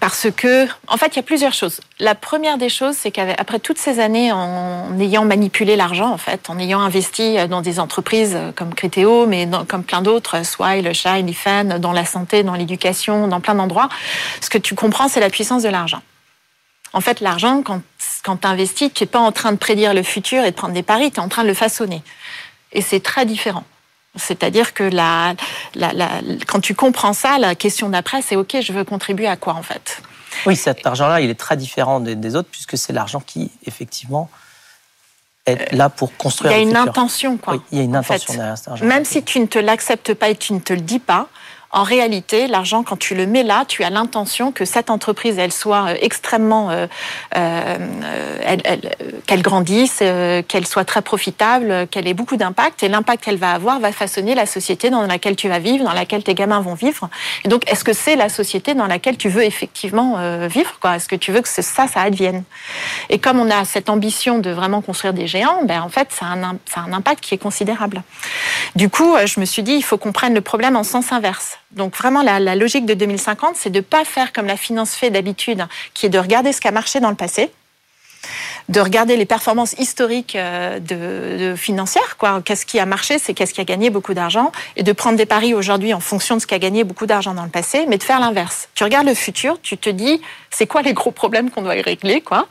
parce 0.00 0.28
que, 0.34 0.66
en 0.88 0.96
fait, 0.96 1.08
il 1.08 1.16
y 1.16 1.18
a 1.18 1.22
plusieurs 1.22 1.52
choses. 1.52 1.80
La 2.00 2.14
première 2.14 2.56
des 2.56 2.70
choses, 2.70 2.96
c'est 2.96 3.10
qu'après 3.10 3.60
toutes 3.60 3.78
ces 3.78 4.00
années, 4.00 4.32
en 4.32 4.98
ayant 4.98 5.26
manipulé 5.26 5.76
l'argent, 5.76 6.10
en 6.10 6.18
fait, 6.18 6.48
en 6.48 6.58
ayant 6.58 6.80
investi 6.80 7.36
dans 7.46 7.60
des 7.60 7.78
entreprises 7.78 8.36
comme 8.56 8.74
Criteo, 8.74 9.26
mais 9.26 9.48
comme 9.68 9.84
plein 9.84 10.00
d'autres, 10.00 10.44
Swile, 10.44 10.92
Shine, 10.94 11.28
Ifan, 11.28 11.78
dans 11.78 11.92
la 11.92 12.06
santé, 12.06 12.42
dans 12.42 12.54
l'éducation, 12.54 13.28
dans 13.28 13.40
plein 13.40 13.54
d'endroits, 13.54 13.90
ce 14.40 14.48
que 14.48 14.58
tu 14.58 14.74
comprends, 14.74 15.08
c'est 15.08 15.20
la 15.20 15.30
puissance 15.30 15.62
de 15.62 15.68
l'argent. 15.68 16.02
En 16.94 17.00
fait, 17.00 17.20
l'argent, 17.20 17.62
quand, 17.62 17.80
quand 18.24 18.38
tu 18.38 18.46
investis, 18.48 18.92
tu 18.92 19.02
n'es 19.02 19.06
pas 19.06 19.20
en 19.20 19.30
train 19.30 19.52
de 19.52 19.58
prédire 19.58 19.94
le 19.94 20.02
futur 20.02 20.42
et 20.44 20.50
de 20.50 20.56
prendre 20.56 20.74
des 20.74 20.82
paris, 20.82 21.10
tu 21.10 21.18
es 21.18 21.20
en 21.20 21.28
train 21.28 21.42
de 21.42 21.48
le 21.48 21.54
façonner. 21.54 22.02
Et 22.72 22.80
c'est 22.80 23.00
très 23.00 23.26
différent. 23.26 23.64
C'est-à-dire 24.16 24.74
que 24.74 24.84
la, 24.84 25.34
quand 26.46 26.60
tu 26.60 26.74
comprends 26.74 27.12
ça, 27.12 27.38
la 27.38 27.54
question 27.54 27.88
d'après, 27.88 28.22
c'est 28.22 28.36
OK, 28.36 28.56
je 28.60 28.72
veux 28.72 28.84
contribuer 28.84 29.26
à 29.26 29.36
quoi 29.36 29.54
en 29.54 29.62
fait? 29.62 30.02
Oui, 30.46 30.56
cet 30.56 30.86
argent-là, 30.86 31.20
il 31.20 31.30
est 31.30 31.38
très 31.38 31.56
différent 31.56 32.00
des, 32.00 32.36
autres 32.36 32.48
puisque 32.50 32.78
c'est 32.78 32.92
l'argent 32.92 33.20
qui, 33.20 33.50
effectivement, 33.66 34.30
est 35.46 35.72
là 35.72 35.88
pour 35.88 36.16
construire. 36.16 36.52
Il 36.52 36.54
y 36.54 36.58
a 36.58 36.62
une 36.62 36.76
intention, 36.76 37.36
quoi. 37.36 37.54
Oui, 37.54 37.60
il 37.72 37.78
y 37.78 37.80
a 37.80 37.84
une 37.84 37.96
intention 37.96 38.34
derrière 38.34 38.58
cet 38.58 38.68
argent. 38.68 38.84
Même 38.84 39.04
si 39.04 39.22
tu 39.22 39.38
ne 39.40 39.46
te 39.46 39.58
l'acceptes 39.58 40.14
pas 40.14 40.28
et 40.30 40.36
tu 40.36 40.52
ne 40.52 40.60
te 40.60 40.72
le 40.72 40.80
dis 40.80 40.98
pas, 40.98 41.28
en 41.74 41.82
réalité, 41.82 42.46
l'argent, 42.46 42.84
quand 42.84 42.96
tu 42.96 43.16
le 43.16 43.26
mets 43.26 43.42
là, 43.42 43.64
tu 43.66 43.82
as 43.82 43.90
l'intention 43.90 44.52
que 44.52 44.64
cette 44.64 44.90
entreprise, 44.90 45.40
elle 45.40 45.52
soit 45.52 45.88
euh, 45.88 45.96
extrêmement, 46.00 46.70
euh, 46.70 46.86
euh, 47.36 47.78
qu'elle 49.26 49.42
grandisse, 49.42 49.98
qu'elle 50.48 50.66
soit 50.68 50.84
très 50.84 51.02
profitable, 51.02 51.88
qu'elle 51.88 52.06
ait 52.06 52.14
beaucoup 52.14 52.36
d'impact. 52.36 52.84
Et 52.84 52.88
l'impact 52.88 53.24
qu'elle 53.24 53.38
va 53.38 53.52
avoir 53.52 53.80
va 53.80 53.90
façonner 53.90 54.36
la 54.36 54.46
société 54.46 54.88
dans 54.88 55.02
laquelle 55.02 55.34
tu 55.34 55.48
vas 55.48 55.58
vivre, 55.58 55.84
dans 55.84 55.92
laquelle 55.92 56.22
tes 56.22 56.34
gamins 56.34 56.60
vont 56.60 56.74
vivre. 56.74 57.10
Et 57.44 57.48
donc, 57.48 57.68
est-ce 57.70 57.82
que 57.82 57.92
c'est 57.92 58.14
la 58.14 58.28
société 58.28 58.74
dans 58.74 58.86
laquelle 58.86 59.16
tu 59.16 59.28
veux 59.28 59.42
effectivement 59.42 60.46
vivre 60.46 60.78
Est-ce 60.84 61.08
que 61.08 61.16
tu 61.16 61.32
veux 61.32 61.40
que 61.40 61.48
ça, 61.48 61.62
ça 61.62 62.00
advienne? 62.00 62.44
Et 63.10 63.18
comme 63.18 63.40
on 63.40 63.50
a 63.50 63.64
cette 63.64 63.90
ambition 63.90 64.38
de 64.38 64.50
vraiment 64.50 64.80
construire 64.80 65.12
des 65.12 65.26
géants, 65.26 65.64
ben 65.64 65.82
en 65.82 65.88
fait, 65.88 66.12
ça 66.12 66.26
a 66.26 66.34
un, 66.34 66.56
ça 66.66 66.80
a 66.80 66.84
un 66.84 66.92
impact 66.92 67.20
qui 67.20 67.34
est 67.34 67.38
considérable. 67.38 68.02
Du 68.76 68.88
coup, 68.88 69.16
je 69.24 69.40
me 69.40 69.44
suis 69.44 69.64
dit, 69.64 69.72
il 69.72 69.82
faut 69.82 69.98
qu'on 69.98 70.12
prenne 70.12 70.34
le 70.34 70.40
problème 70.40 70.76
en 70.76 70.84
sens 70.84 71.10
inverse. 71.10 71.58
Donc 71.74 71.96
vraiment, 71.96 72.22
la, 72.22 72.54
logique 72.54 72.86
de 72.86 72.94
2050, 72.94 73.56
c'est 73.56 73.70
de 73.70 73.78
ne 73.78 73.82
pas 73.82 74.04
faire 74.04 74.32
comme 74.32 74.46
la 74.46 74.56
finance 74.56 74.94
fait 74.94 75.10
d'habitude, 75.10 75.66
qui 75.92 76.06
est 76.06 76.10
de 76.10 76.18
regarder 76.18 76.52
ce 76.52 76.60
qui 76.60 76.68
a 76.68 76.72
marché 76.72 77.00
dans 77.00 77.10
le 77.10 77.16
passé, 77.16 77.50
de 78.68 78.80
regarder 78.80 79.16
les 79.16 79.26
performances 79.26 79.74
historiques 79.74 80.36
euh, 80.36 80.78
de, 80.78 81.54
financières, 81.56 82.16
quoi. 82.16 82.40
Qu'est-ce 82.42 82.64
qui 82.64 82.78
a 82.78 82.86
marché, 82.86 83.18
c'est 83.18 83.34
qu'est-ce 83.34 83.52
qui 83.52 83.60
a 83.60 83.64
gagné 83.64 83.90
beaucoup 83.90 84.14
d'argent, 84.14 84.52
et 84.76 84.82
de 84.82 84.92
prendre 84.92 85.18
des 85.18 85.26
paris 85.26 85.52
aujourd'hui 85.52 85.92
en 85.92 86.00
fonction 86.00 86.36
de 86.36 86.40
ce 86.40 86.46
qui 86.46 86.54
a 86.54 86.58
gagné 86.58 86.84
beaucoup 86.84 87.06
d'argent 87.06 87.34
dans 87.34 87.44
le 87.44 87.50
passé, 87.50 87.84
mais 87.88 87.98
de 87.98 88.02
faire 88.02 88.20
l'inverse. 88.20 88.68
Tu 88.74 88.84
regardes 88.84 89.06
le 89.06 89.14
futur, 89.14 89.60
tu 89.60 89.76
te 89.76 89.90
dis, 89.90 90.22
c'est 90.50 90.66
quoi 90.66 90.82
les 90.82 90.94
gros 90.94 91.10
problèmes 91.10 91.50
qu'on 91.50 91.62
doit 91.62 91.72
régler, 91.72 92.20
quoi? 92.20 92.46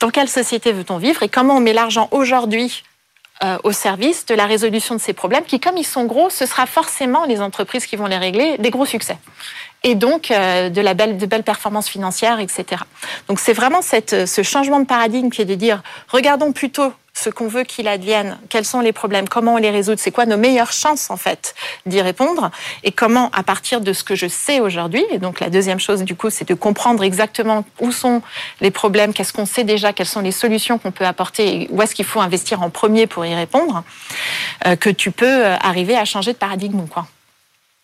Dans 0.00 0.10
quelle 0.10 0.28
société 0.28 0.72
veut-on 0.72 0.98
vivre 0.98 1.22
et 1.22 1.28
comment 1.28 1.56
on 1.56 1.60
met 1.60 1.72
l'argent 1.72 2.08
aujourd'hui 2.10 2.82
euh, 3.44 3.56
au 3.62 3.72
service 3.72 4.26
de 4.26 4.34
la 4.34 4.46
résolution 4.46 4.94
de 4.94 5.00
ces 5.00 5.12
problèmes 5.12 5.44
qui, 5.44 5.60
comme 5.60 5.76
ils 5.76 5.86
sont 5.86 6.04
gros, 6.04 6.28
ce 6.30 6.44
sera 6.44 6.66
forcément 6.66 7.24
les 7.24 7.40
entreprises 7.40 7.86
qui 7.86 7.96
vont 7.96 8.06
les 8.06 8.18
régler, 8.18 8.58
des 8.58 8.70
gros 8.70 8.86
succès. 8.86 9.18
Et 9.84 9.94
donc 9.94 10.30
euh, 10.30 10.70
de 10.70 10.80
la 10.80 10.94
belle, 10.94 11.18
de 11.18 11.26
belles 11.26 11.44
performances 11.44 11.88
financières, 11.88 12.40
etc. 12.40 12.82
Donc 13.28 13.38
c'est 13.38 13.52
vraiment 13.52 13.80
cette, 13.80 14.26
ce 14.26 14.42
changement 14.42 14.80
de 14.80 14.86
paradigme 14.86 15.30
qui 15.30 15.42
est 15.42 15.44
de 15.44 15.54
dire 15.54 15.82
regardons 16.08 16.52
plutôt 16.52 16.92
ce 17.18 17.30
qu'on 17.30 17.48
veut 17.48 17.64
qu'il 17.64 17.88
advienne, 17.88 18.38
quels 18.48 18.64
sont 18.64 18.80
les 18.80 18.92
problèmes, 18.92 19.28
comment 19.28 19.54
on 19.54 19.56
les 19.56 19.70
résout, 19.70 19.94
c'est 19.96 20.12
quoi 20.12 20.24
nos 20.24 20.36
meilleures 20.36 20.72
chances 20.72 21.10
en 21.10 21.16
fait 21.16 21.54
d'y 21.84 22.00
répondre? 22.00 22.50
Et 22.84 22.92
comment 22.92 23.30
à 23.32 23.42
partir 23.42 23.80
de 23.80 23.92
ce 23.92 24.04
que 24.04 24.14
je 24.14 24.28
sais 24.28 24.60
aujourd'hui, 24.60 25.04
et 25.10 25.18
donc 25.18 25.40
la 25.40 25.50
deuxième 25.50 25.80
chose 25.80 26.02
du 26.02 26.14
coup 26.14 26.30
c'est 26.30 26.46
de 26.48 26.54
comprendre 26.54 27.02
exactement 27.02 27.64
où 27.80 27.90
sont 27.90 28.22
les 28.60 28.70
problèmes, 28.70 29.12
qu'est-ce 29.12 29.32
qu'on 29.32 29.46
sait 29.46 29.64
déjà, 29.64 29.92
quelles 29.92 30.06
sont 30.06 30.20
les 30.20 30.32
solutions 30.32 30.78
qu'on 30.78 30.92
peut 30.92 31.06
apporter 31.06 31.62
et 31.62 31.68
où 31.72 31.82
est-ce 31.82 31.94
qu'il 31.94 32.04
faut 32.04 32.20
investir 32.20 32.62
en 32.62 32.70
premier 32.70 33.06
pour 33.06 33.26
y 33.26 33.34
répondre, 33.34 33.82
euh, 34.66 34.76
que 34.76 34.90
tu 34.90 35.10
peux 35.10 35.26
euh, 35.26 35.56
arriver 35.56 35.96
à 35.96 36.04
changer 36.04 36.32
de 36.32 36.38
paradigme 36.38 36.86
quoi. 36.86 37.06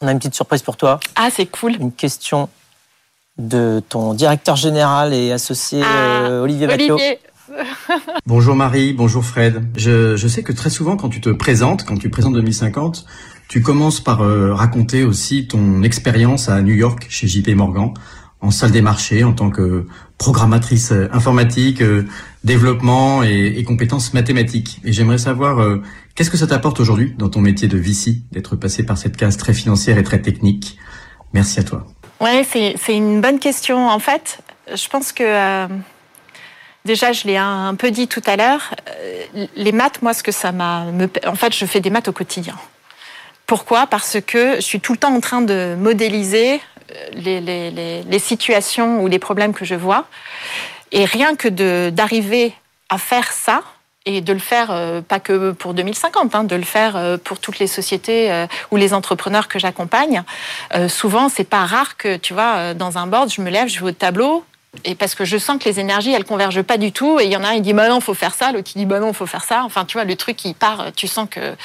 On 0.01 0.07
a 0.07 0.13
une 0.13 0.19
petite 0.19 0.35
surprise 0.35 0.63
pour 0.63 0.77
toi. 0.77 1.01
Ah 1.17 1.29
c'est 1.33 1.47
cool. 1.47 1.73
Une 1.81 1.93
question 1.93 2.49
de 3.37 3.83
ton 3.89 4.15
directeur 4.15 4.55
général 4.55 5.13
et 5.13 5.33
associé 5.33 5.83
ah, 5.85 6.29
Olivier 6.43 6.69
Baclot. 6.69 6.99
bonjour 8.27 8.57
Marie, 8.57 8.93
bonjour 8.93 9.25
Fred. 9.25 9.65
Je, 9.77 10.17
je, 10.17 10.29
sais 10.29 10.43
que 10.43 10.53
très 10.53 10.71
souvent 10.71 10.97
quand 10.97 11.09
tu 11.09 11.21
te 11.21 11.31
présentes, 11.31 11.85
quand 11.85 11.97
tu 11.97 12.11
présentes 12.11 12.35
2050, 12.35 13.07
tu 13.49 13.61
commences 13.61 14.01
par 14.01 14.21
raconter 14.57 15.05
aussi 15.05 15.47
ton 15.47 15.83
expérience 15.83 16.49
à 16.49 16.63
New 16.63 16.75
York 16.75 17.07
chez 17.11 17.27
JP 17.29 17.51
Morgan 17.51 17.93
en 18.45 18.51
salle 18.51 18.71
des 18.71 18.83
marchés 18.83 19.25
en 19.25 19.33
tant 19.33 19.51
que 19.51 19.87
programmatrice 20.19 20.93
euh, 20.93 21.09
informatique, 21.13 21.81
euh, 21.81 22.07
développement 22.45 23.23
et, 23.23 23.63
compétences 23.65 24.13
mathématiques. 24.13 24.81
Et 24.85 24.93
j'aimerais 24.93 25.19
savoir 25.19 25.61
euh, 25.61 25.83
qu'est-ce 26.15 26.31
que 26.31 26.37
ça 26.37 26.47
t'apporte 26.47 26.79
aujourd'hui 26.79 27.15
dans 27.19 27.31
ton 27.31 27.41
métier 27.41 27.69
de 27.69 27.79
VC 27.79 28.23
d'être 28.33 28.55
passé 28.55 28.85
par 28.85 28.99
cette 28.99 29.17
case 29.17 29.39
très 29.39 29.55
financière 29.55 29.97
et 29.97 30.03
très 30.03 30.21
technique? 30.21 30.77
Merci 31.33 31.61
à 31.61 31.65
toi. 31.65 31.87
Ouais, 32.21 32.45
c'est 32.45 32.97
une 32.97 33.21
bonne 33.21 33.39
question. 33.39 33.89
En 33.89 33.99
fait, 33.99 34.41
je 34.73 34.89
pense 34.89 35.13
que 35.13 35.67
déjà, 36.85 37.13
je 37.13 37.25
l'ai 37.27 37.37
un, 37.37 37.75
peu 37.75 37.91
dit 37.91 38.09
tout 38.09 38.23
à 38.27 38.37
l'heure. 38.37 38.75
les 39.57 39.73
maths, 39.73 40.03
moi, 40.03 40.15
ce 40.15 40.23
que 40.23 40.33
ça 40.33 40.53
m'a, 40.53 40.87
en 41.27 41.35
fait, 41.35 41.55
je 41.55 41.67
fais 41.67 41.81
des 41.81 41.91
maths 41.91 42.09
au 42.09 42.13
quotidien. 42.13 42.57
Pourquoi? 43.47 43.87
Parce 43.87 44.19
que 44.21 44.57
je 44.57 44.61
suis 44.61 44.81
tout 44.81 44.93
le 44.93 44.99
temps 44.99 45.15
en 45.15 45.21
train 45.21 45.43
de 45.43 45.77
modéliser 45.79 46.61
les, 47.15 48.19
situations 48.19 49.03
ou 49.03 49.09
les 49.09 49.19
problèmes 49.19 49.53
que 49.53 49.65
je 49.65 49.75
vois. 49.75 50.07
Et 50.93 51.05
rien 51.05 51.35
que 51.37 51.49
d'arriver 51.89 52.55
à 52.89 52.99
faire 52.99 53.33
ça, 53.33 53.63
et 54.07 54.21
de 54.21 54.33
le 54.33 54.39
faire 54.39 54.71
euh, 54.71 55.01
pas 55.01 55.19
que 55.19 55.53
pour 55.53 55.73
2050, 55.73 56.35
hein, 56.35 56.45
de 56.45 56.57
le 56.57 56.65
faire 56.65 56.97
euh, 56.97 57.17
pour 57.17 57.39
toutes 57.39 57.59
les 57.59 57.67
sociétés 57.67 58.31
euh, 58.31 58.47
ou 58.71 58.77
les 58.77 58.93
entrepreneurs 58.93 59.49
que 59.49 59.59
j'accompagne. 59.59 60.23
souvent, 60.89 61.29
c'est 61.29 61.49
pas 61.49 61.65
rare 61.65 61.97
que 61.97 62.17
tu 62.17 62.35
vois 62.35 62.75
dans 62.75 62.99
un 62.99 63.07
board, 63.07 63.31
je 63.33 63.41
me 63.41 63.51
lève, 63.51 63.69
je 63.69 63.81
vais 63.81 63.87
au 63.87 63.93
tableau. 63.93 64.45
Et 64.85 64.95
parce 64.95 65.15
que 65.15 65.25
je 65.25 65.39
sens 65.39 65.63
que 65.63 65.69
les 65.69 65.81
énergies, 65.81 66.13
elles 66.13 66.25
convergent 66.25 66.63
pas 66.63 66.77
du 66.77 66.93
tout. 66.93 67.21
Et 67.21 67.25
il 67.25 67.33
y 67.33 67.37
en 67.37 67.45
a 67.45 67.49
un, 67.49 67.55
il 67.55 67.63
dit, 67.63 67.73
bah 67.73 67.89
non, 67.89 68.01
faut 68.01 68.15
faire 68.15 68.35
ça. 68.35 68.53
L'autre, 68.53 68.71
il 68.75 68.79
dit, 68.79 68.87
bah 68.87 69.01
non, 69.01 69.13
faut 69.13 69.27
faire 69.27 69.45
ça. 69.45 69.63
Enfin, 69.65 69.85
tu 69.85 69.95
vois, 69.95 70.05
le 70.05 70.17
truc, 70.17 70.45
il 70.45 70.55
part, 70.55 70.93
tu 70.97 71.07
sens 71.07 71.29
que 71.31 71.57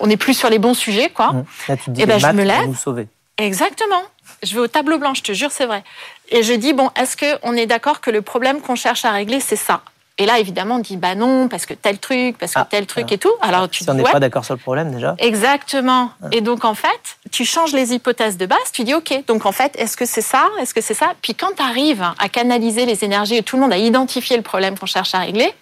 on 0.00 0.06
n'est 0.06 0.16
plus 0.16 0.34
sur 0.34 0.50
les 0.50 0.58
bons 0.58 0.74
sujets, 0.74 1.10
quoi. 1.10 1.32
Mmh. 1.32 1.44
Là, 1.68 1.76
tu 1.76 1.90
dis, 1.90 2.02
et 2.02 2.06
ben, 2.06 2.18
je 2.18 2.26
me 2.28 2.44
lève. 2.44 2.66
Nous 2.66 2.74
sauver. 2.74 3.08
Exactement. 3.38 4.02
Je 4.42 4.54
vais 4.54 4.60
au 4.60 4.68
tableau 4.68 4.98
blanc, 4.98 5.14
je 5.14 5.22
te 5.22 5.32
jure, 5.32 5.50
c'est 5.50 5.66
vrai. 5.66 5.84
Et 6.28 6.42
je 6.42 6.52
dis, 6.52 6.72
bon, 6.72 6.90
est-ce 6.96 7.16
qu'on 7.16 7.54
est 7.54 7.66
d'accord 7.66 8.00
que 8.00 8.10
le 8.10 8.22
problème 8.22 8.60
qu'on 8.60 8.76
cherche 8.76 9.04
à 9.04 9.10
régler, 9.10 9.40
c'est 9.40 9.56
ça? 9.56 9.82
Et 10.18 10.26
là, 10.26 10.38
évidemment, 10.38 10.76
on 10.76 10.80
dit 10.80 10.96
bah 10.96 11.14
non, 11.14 11.48
parce 11.48 11.64
que 11.64 11.72
tel 11.74 11.98
truc, 11.98 12.36
parce 12.38 12.52
que 12.52 12.60
ah, 12.60 12.66
tel 12.68 12.86
truc 12.86 13.10
et 13.10 13.18
tout. 13.18 13.32
Alors 13.40 13.68
tu 13.68 13.82
si 13.82 13.90
on 13.90 13.94
n'est 13.94 14.02
pas 14.02 14.20
d'accord 14.20 14.44
sur 14.44 14.54
le 14.54 14.60
problème 14.60 14.92
déjà. 14.92 15.14
Exactement. 15.18 16.10
Et 16.32 16.42
donc 16.42 16.64
en 16.64 16.74
fait, 16.74 17.16
tu 17.30 17.44
changes 17.44 17.72
les 17.72 17.94
hypothèses 17.94 18.36
de 18.36 18.44
base. 18.44 18.72
Tu 18.72 18.84
dis 18.84 18.94
ok. 18.94 19.24
Donc 19.26 19.46
en 19.46 19.52
fait, 19.52 19.74
est-ce 19.78 19.96
que 19.96 20.04
c'est 20.04 20.22
ça 20.22 20.50
Est-ce 20.60 20.74
que 20.74 20.82
c'est 20.82 20.94
ça? 20.94 21.14
Puis 21.22 21.34
quand 21.34 21.56
tu 21.56 21.62
arrives 21.62 22.06
à 22.18 22.28
canaliser 22.28 22.84
les 22.84 23.04
énergies 23.04 23.36
et 23.36 23.42
tout 23.42 23.56
le 23.56 23.62
monde 23.62 23.72
a 23.72 23.78
identifié 23.78 24.36
le 24.36 24.42
problème 24.42 24.78
qu'on 24.78 24.86
cherche 24.86 25.14
à 25.14 25.20
régler, 25.20 25.54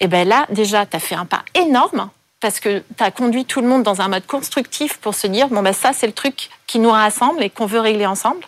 et 0.00 0.04
eh 0.04 0.06
ben 0.06 0.26
là 0.26 0.46
déjà, 0.50 0.86
tu 0.86 0.96
as 0.96 1.00
fait 1.00 1.16
un 1.16 1.26
pas 1.26 1.42
énorme 1.54 2.08
parce 2.40 2.60
que 2.60 2.82
tu 2.96 3.02
as 3.02 3.10
conduit 3.10 3.44
tout 3.44 3.60
le 3.60 3.68
monde 3.68 3.82
dans 3.82 4.00
un 4.00 4.08
mode 4.08 4.26
constructif 4.26 4.98
pour 4.98 5.14
se 5.14 5.26
dire 5.26 5.48
bon 5.48 5.62
ben 5.62 5.72
ça 5.72 5.92
c'est 5.92 6.06
le 6.06 6.12
truc 6.12 6.50
qui 6.66 6.78
nous 6.78 6.90
rassemble 6.90 7.42
et 7.42 7.50
qu'on 7.50 7.66
veut 7.66 7.80
régler 7.80 8.06
ensemble. 8.06 8.44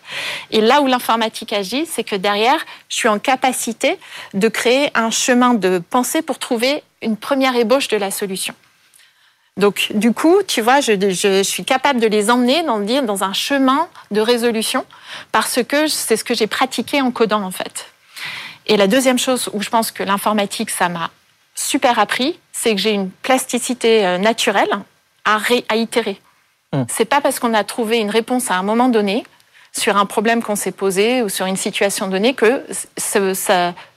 Et 0.50 0.60
là 0.60 0.82
où 0.82 0.86
l'informatique 0.86 1.52
agit, 1.52 1.86
c'est 1.86 2.04
que 2.04 2.16
derrière, 2.16 2.64
je 2.88 2.96
suis 2.96 3.08
en 3.08 3.18
capacité 3.18 3.98
de 4.34 4.48
créer 4.48 4.90
un 4.94 5.10
chemin 5.10 5.54
de 5.54 5.82
pensée 5.90 6.22
pour 6.22 6.38
trouver 6.38 6.82
une 7.02 7.16
première 7.16 7.56
ébauche 7.56 7.88
de 7.88 7.96
la 7.96 8.10
solution. 8.10 8.54
Donc, 9.56 9.88
du 9.94 10.12
coup, 10.12 10.42
tu 10.46 10.62
vois, 10.62 10.80
je, 10.80 11.42
suis 11.42 11.64
capable 11.64 12.00
de 12.00 12.06
les 12.06 12.30
emmener 12.30 12.62
dans, 12.62 12.78
dans 12.78 13.24
un 13.24 13.32
chemin 13.32 13.88
de 14.10 14.20
résolution 14.20 14.86
parce 15.32 15.62
que 15.62 15.86
c'est 15.86 16.16
ce 16.16 16.24
que 16.24 16.34
j'ai 16.34 16.46
pratiqué 16.46 17.02
en 17.02 17.10
codant, 17.10 17.42
en 17.42 17.50
fait. 17.50 17.86
Et 18.66 18.76
la 18.76 18.86
deuxième 18.86 19.18
chose 19.18 19.50
où 19.52 19.60
je 19.60 19.68
pense 19.68 19.90
que 19.90 20.02
l'informatique, 20.02 20.70
ça 20.70 20.88
m'a 20.88 21.10
super 21.54 21.98
appris, 21.98 22.38
c'est 22.60 22.74
que 22.74 22.80
j'ai 22.80 22.92
une 22.92 23.10
plasticité 23.10 24.06
euh, 24.06 24.18
naturelle 24.18 24.68
à, 25.24 25.38
à 25.68 25.76
itérer. 25.76 26.20
Hmm. 26.72 26.84
C'est 26.88 27.06
pas 27.06 27.20
parce 27.20 27.38
qu'on 27.38 27.54
a 27.54 27.64
trouvé 27.64 27.98
une 27.98 28.10
réponse 28.10 28.50
à 28.50 28.54
un 28.54 28.62
moment 28.62 28.88
donné 28.88 29.24
sur 29.72 29.96
un 29.96 30.04
problème 30.04 30.42
qu'on 30.42 30.56
s'est 30.56 30.72
posé 30.72 31.22
ou 31.22 31.28
sur 31.28 31.46
une 31.46 31.56
situation 31.56 32.08
donnée 32.08 32.34
que 32.34 32.64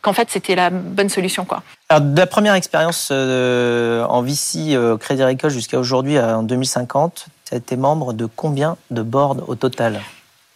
qu'en 0.02 0.14
fait 0.14 0.30
c'était 0.30 0.56
la 0.56 0.70
bonne 0.70 1.10
solution 1.10 1.46
quoi. 1.46 1.64
Alors 1.90 2.02
de 2.02 2.18
la 2.18 2.28
première 2.28 2.54
expérience 2.54 3.10
euh, 3.12 4.04
en 4.06 4.22
VC 4.22 4.76
euh, 4.76 4.98
Crédit 4.98 5.24
Agricole 5.24 5.50
jusqu'à 5.50 5.80
aujourd'hui 5.80 6.20
en 6.20 6.44
2050, 6.44 7.26
tu 7.46 7.54
as 7.56 7.58
été 7.58 7.76
membre 7.76 8.14
de 8.14 8.28
combien 8.28 8.78
de 8.92 9.02
boards 9.02 9.50
au 9.50 9.56
total? 9.56 10.00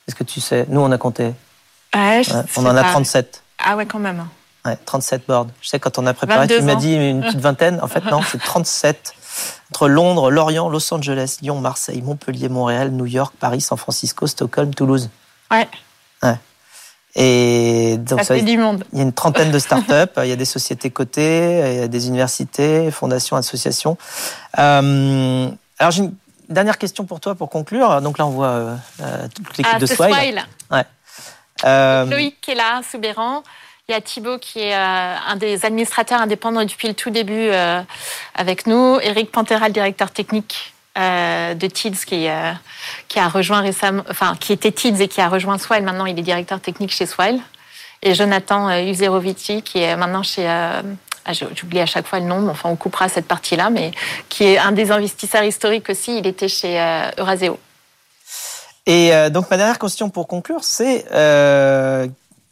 Est-ce 0.07 0.15
que 0.15 0.23
tu 0.23 0.39
sais? 0.39 0.65
Nous 0.69 0.79
on 0.79 0.91
a 0.91 0.97
compté. 0.97 1.33
Ouais, 1.95 2.21
on 2.55 2.65
en 2.65 2.75
a 2.75 2.83
37. 2.83 3.43
Ah 3.57 3.75
ouais 3.75 3.85
quand 3.85 3.99
même. 3.99 4.23
37 4.75 5.27
boards. 5.27 5.47
Je 5.61 5.69
sais, 5.69 5.79
quand 5.79 5.97
on 5.97 6.05
a 6.05 6.13
préparé, 6.13 6.47
tu 6.47 6.61
m'as 6.61 6.75
dit 6.75 6.95
une 6.95 7.21
petite 7.21 7.39
vingtaine. 7.39 7.79
En 7.81 7.87
fait, 7.87 8.03
non, 8.05 8.21
c'est 8.21 8.41
37. 8.41 9.13
Entre 9.69 9.87
Londres, 9.87 10.31
Lorient, 10.31 10.69
Los 10.69 10.93
Angeles, 10.93 11.37
Lyon, 11.41 11.59
Marseille, 11.59 12.01
Montpellier, 12.01 12.49
Montréal, 12.49 12.91
New 12.91 13.05
York, 13.05 13.33
Paris, 13.39 13.61
San 13.61 13.77
Francisco, 13.77 14.25
Stockholm, 14.25 14.73
Toulouse. 14.73 15.09
Ouais. 15.51 15.67
ouais. 16.23 16.37
Et 17.15 17.97
donc, 17.97 18.19
ça, 18.23 18.35
fait 18.35 18.41
du 18.41 18.57
monde. 18.57 18.83
Il 18.93 18.99
y 18.99 19.01
a 19.01 19.03
une 19.03 19.13
trentaine 19.13 19.51
de 19.51 19.59
startups, 19.59 19.91
il 20.23 20.29
y 20.29 20.31
a 20.31 20.35
des 20.35 20.45
sociétés 20.45 20.89
cotées, 20.89 21.73
il 21.73 21.79
y 21.79 21.83
a 21.83 21.87
des 21.87 22.07
universités, 22.07 22.89
fondations, 22.91 23.35
associations. 23.35 23.97
Euh, 24.57 25.49
alors, 25.79 25.91
j'ai 25.91 26.03
une 26.03 26.15
dernière 26.47 26.77
question 26.77 27.05
pour 27.05 27.19
toi 27.19 27.35
pour 27.35 27.49
conclure. 27.49 28.01
Donc 28.01 28.17
là, 28.17 28.25
on 28.27 28.31
voit 28.31 28.47
euh, 29.01 29.27
toute 29.33 29.57
l'équipe 29.57 29.73
ah, 29.75 29.79
de 29.79 29.85
Swile. 29.85 30.45
Ouais. 30.71 30.85
Euh, 31.65 32.05
Loïc 32.05 32.39
qui 32.41 32.51
est 32.51 32.55
là, 32.55 32.81
Soubéran. 32.89 33.43
Il 33.89 33.93
y 33.93 33.95
a 33.95 34.01
Thibaut 34.01 34.37
qui 34.37 34.59
est 34.59 34.75
euh, 34.75 35.15
un 35.29 35.37
des 35.37 35.65
administrateurs 35.65 36.19
indépendants 36.19 36.65
depuis 36.65 36.89
le 36.89 36.93
tout 36.93 37.09
début 37.09 37.47
euh, 37.51 37.81
avec 38.35 38.67
nous. 38.67 38.99
Eric 39.01 39.31
Pantera, 39.31 39.69
directeur 39.69 40.11
technique 40.11 40.73
euh, 40.97 41.53
de 41.53 41.67
TIDS 41.67 42.03
qui, 42.05 42.27
a 42.27 43.29
rejoint 43.29 43.61
récemment, 43.61 44.03
enfin 44.09 44.35
qui 44.37 44.51
était 44.51 44.73
TIDS 44.73 44.99
et 44.99 45.07
qui 45.07 45.21
a 45.21 45.29
rejoint 45.29 45.57
Swile. 45.57 45.83
Maintenant, 45.83 46.05
il 46.05 46.19
est 46.19 46.21
directeur 46.21 46.59
technique 46.59 46.91
chez 46.91 47.05
Swile. 47.05 47.39
Et 48.03 48.13
Jonathan 48.13 48.77
Uzerovici 48.77 49.61
qui 49.61 49.79
est 49.79 49.95
maintenant 49.95 50.21
chez 50.21 50.45
ah, 50.45 50.81
j'oublie 51.31 51.79
à 51.79 51.85
chaque 51.85 52.07
fois 52.07 52.19
le 52.19 52.25
nom, 52.25 52.49
enfin 52.49 52.67
on 52.67 52.75
coupera 52.75 53.07
cette 53.07 53.25
partie-là, 53.25 53.69
mais 53.69 53.91
qui 54.27 54.43
est 54.43 54.57
un 54.57 54.73
des 54.73 54.91
investisseurs 54.91 55.43
historiques 55.43 55.89
aussi, 55.89 56.17
il 56.17 56.27
était 56.27 56.49
chez 56.49 56.77
Euraseo. 57.17 57.57
Et 58.85 59.11
donc 59.29 59.49
ma 59.49 59.55
dernière 59.55 59.79
question 59.79 60.09
pour 60.09 60.27
conclure, 60.27 60.65
c'est 60.65 61.05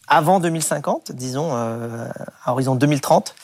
avant 0.08 0.40
2050, 0.40 1.12
disons 1.12 1.52
euh, 1.54 2.08
à 2.44 2.52
horizon 2.52 2.76
2030. 2.76 3.36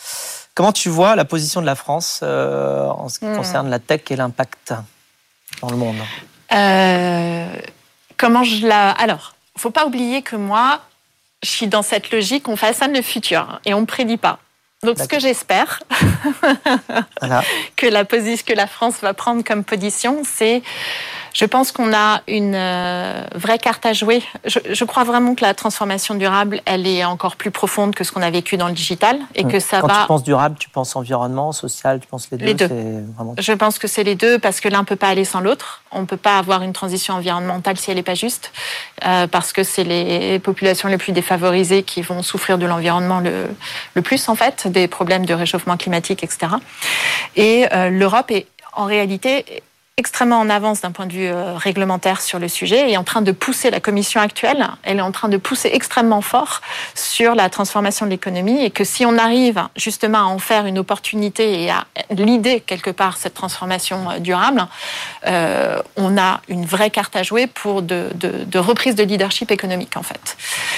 Comment 0.53 0.71
tu 0.71 0.89
vois 0.89 1.15
la 1.15 1.25
position 1.25 1.61
de 1.61 1.65
la 1.65 1.75
France 1.75 2.21
euh, 2.23 2.87
en 2.87 3.09
ce 3.09 3.19
qui 3.19 3.25
hmm. 3.25 3.37
concerne 3.37 3.69
la 3.69 3.79
tech 3.79 4.01
et 4.09 4.15
l'impact 4.15 4.73
dans 5.61 5.69
le 5.69 5.77
monde? 5.77 5.97
Euh, 6.53 7.47
Comment 8.21 8.43
je 8.43 8.67
la 8.67 8.91
Alors, 8.91 9.33
faut 9.57 9.71
pas 9.71 9.87
oublier 9.87 10.21
que 10.21 10.35
moi, 10.35 10.81
je 11.41 11.49
suis 11.49 11.65
dans 11.65 11.81
cette 11.81 12.11
logique, 12.11 12.47
on 12.47 12.55
façonne 12.55 12.93
le 12.93 13.01
futur 13.01 13.59
et 13.65 13.73
on 13.73 13.81
ne 13.81 13.85
prédit 13.87 14.17
pas. 14.17 14.37
Donc, 14.83 14.99
ce 14.99 15.07
que 15.07 15.19
j'espère 15.19 15.81
que 17.75 17.87
la 17.87 18.05
position 18.05 18.45
que 18.47 18.53
la 18.53 18.67
France 18.67 19.01
va 19.01 19.15
prendre 19.15 19.43
comme 19.43 19.63
position, 19.63 20.21
c'est 20.23 20.61
je 21.33 21.45
pense 21.45 21.71
qu'on 21.71 21.93
a 21.93 22.21
une 22.27 22.55
euh, 22.55 23.23
vraie 23.35 23.57
carte 23.57 23.85
à 23.85 23.93
jouer. 23.93 24.21
Je, 24.45 24.83
crois 24.83 25.03
vraiment 25.03 25.33
que 25.35 25.41
la 25.41 25.53
transformation 25.53 26.15
durable, 26.15 26.61
elle 26.65 26.85
est 26.85 27.05
encore 27.05 27.35
plus 27.35 27.51
profonde 27.51 27.95
que 27.95 28.03
ce 28.03 28.11
qu'on 28.11 28.21
a 28.21 28.29
vécu 28.29 28.57
dans 28.57 28.67
le 28.67 28.73
digital 28.73 29.19
et 29.35 29.45
que 29.45 29.59
ça 29.59 29.79
Quand 29.81 29.87
va. 29.87 30.01
tu 30.01 30.07
penses 30.07 30.23
durable, 30.23 30.57
tu 30.59 30.69
penses 30.69 30.95
environnement, 30.95 31.51
social, 31.51 31.99
tu 31.99 32.07
penses 32.07 32.29
les 32.31 32.37
deux. 32.37 32.45
Les 32.45 32.53
deux. 32.53 32.69
Je 33.39 33.53
pense 33.53 33.79
que 33.79 33.87
c'est 33.87 34.03
les 34.03 34.15
deux 34.15 34.39
parce 34.39 34.59
que 34.59 34.67
l'un 34.67 34.83
peut 34.83 34.95
pas 34.95 35.07
aller 35.07 35.25
sans 35.25 35.39
l'autre. 35.39 35.83
On 35.91 36.05
peut 36.05 36.17
pas 36.17 36.37
avoir 36.37 36.63
une 36.63 36.73
transition 36.73 37.13
environnementale 37.13 37.77
si 37.77 37.91
elle 37.91 37.97
n'est 37.97 38.03
pas 38.03 38.15
juste, 38.15 38.51
euh, 39.05 39.27
parce 39.27 39.53
que 39.53 39.63
c'est 39.63 39.83
les 39.83 40.39
populations 40.39 40.89
les 40.89 40.97
plus 40.97 41.13
défavorisées 41.13 41.83
qui 41.83 42.01
vont 42.01 42.23
souffrir 42.23 42.57
de 42.57 42.65
l'environnement 42.65 43.19
le, 43.19 43.49
le 43.93 44.01
plus 44.01 44.27
en 44.29 44.35
fait, 44.35 44.67
des 44.67 44.87
problèmes 44.87 45.25
de 45.25 45.33
réchauffement 45.33 45.77
climatique, 45.77 46.23
etc. 46.23 46.53
Et 47.35 47.67
euh, 47.73 47.89
l'Europe 47.89 48.31
est 48.31 48.47
en 48.73 48.85
réalité 48.85 49.63
extrêmement 50.01 50.39
en 50.39 50.49
avance 50.49 50.81
d'un 50.81 50.89
point 50.89 51.05
de 51.05 51.13
vue 51.13 51.27
euh, 51.27 51.53
réglementaire 51.53 52.21
sur 52.21 52.39
le 52.39 52.47
sujet 52.47 52.89
et 52.89 52.97
en 52.97 53.03
train 53.03 53.21
de 53.21 53.31
pousser 53.31 53.69
la 53.69 53.79
commission 53.79 54.19
actuelle, 54.19 54.67
elle 54.81 54.97
est 54.97 55.03
en 55.03 55.11
train 55.11 55.29
de 55.29 55.37
pousser 55.37 55.69
extrêmement 55.73 56.21
fort 56.21 56.61
sur 56.95 57.35
la 57.35 57.51
transformation 57.51 58.07
de 58.07 58.11
l'économie 58.11 58.63
et 58.63 58.71
que 58.71 58.83
si 58.83 59.05
on 59.05 59.19
arrive 59.19 59.61
justement 59.75 60.17
à 60.17 60.23
en 60.23 60.39
faire 60.39 60.65
une 60.65 60.79
opportunité 60.79 61.61
et 61.61 61.69
à 61.69 61.85
l'idée 62.09 62.61
quelque 62.61 62.89
part 62.89 63.17
cette 63.17 63.35
transformation 63.35 64.09
euh, 64.09 64.17
durable, 64.17 64.65
euh, 65.27 65.79
on 65.97 66.17
a 66.17 66.41
une 66.47 66.65
vraie 66.65 66.89
carte 66.89 67.15
à 67.15 67.21
jouer 67.21 67.45
pour 67.45 67.83
de, 67.83 68.09
de, 68.15 68.59
reprise 68.59 68.95
de 68.95 69.03
leadership 69.03 69.51
économique 69.51 69.97
en 69.97 70.03
fait. 70.03 70.35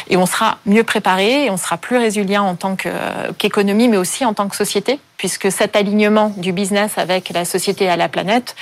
Et 0.10 0.18
on 0.18 0.26
sera 0.26 0.58
mieux 0.66 0.84
préparé 0.84 1.46
et 1.46 1.50
on 1.50 1.58
sera 1.58 1.78
plus 1.78 1.96
résilient 1.96 2.46
en 2.46 2.56
tant 2.56 2.76
qu'économie 2.76 3.88
mais 3.88 3.98
aussi 3.98 4.26
en 4.26 4.34
tant 4.34 4.50
que 4.50 4.58
société 4.58 5.00
puisque 5.24 5.54
cet 5.54 5.78
alignement 5.78 6.34
du 6.36 6.52
business 6.52 6.98
avec 6.98 7.30
la 7.30 7.46
société 7.46 7.86
et 7.86 7.96
la 7.96 8.10
planète, 8.10 8.58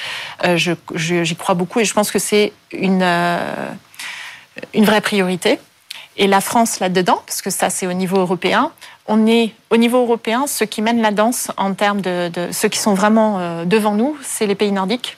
euh, 0.46 0.58
j'y 0.58 1.36
crois 1.36 1.56
beaucoup 1.56 1.80
et 1.80 1.86
je 1.86 1.94
pense 1.96 2.12
que 2.12 2.20
c'est 2.20 2.54
une, 2.72 3.02
euh, 3.02 3.68
une 4.76 4.86
vraie 4.86 5.02
priorité. 5.02 5.58
et 6.18 6.28
la 6.28 6.40
France 6.40 6.80
là-dedans, 6.80 7.20
parce 7.26 7.42
que 7.42 7.50
ça 7.50 7.72
c'est 7.72 7.88
au 7.88 7.94
niveau 7.94 8.18
européen. 8.18 8.72
On 9.08 9.26
est 9.26 9.56
au 9.72 9.78
niveau 9.78 10.04
européen, 10.04 10.46
ceux 10.46 10.68
qui 10.68 10.84
mènent 10.84 11.02
la 11.02 11.10
danse 11.10 11.50
en 11.58 11.74
termes 11.74 12.02
de, 12.02 12.30
de 12.30 12.52
ceux 12.52 12.70
qui 12.70 12.78
sont 12.78 12.94
vraiment 12.94 13.40
euh, 13.40 13.66
devant 13.66 13.96
nous, 13.96 14.16
c'est 14.22 14.46
les 14.46 14.54
pays 14.54 14.72
nordiques. 14.72 15.18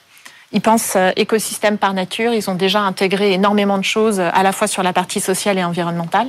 Ils 0.54 0.60
pensent 0.60 0.94
euh, 0.94 1.10
écosystème 1.16 1.78
par 1.78 1.92
nature. 1.92 2.32
Ils 2.32 2.48
ont 2.48 2.54
déjà 2.54 2.80
intégré 2.80 3.32
énormément 3.32 3.76
de 3.76 3.84
choses, 3.84 4.20
à 4.20 4.42
la 4.44 4.52
fois 4.52 4.68
sur 4.68 4.84
la 4.84 4.92
partie 4.92 5.20
sociale 5.20 5.58
et 5.58 5.64
environnementale. 5.64 6.28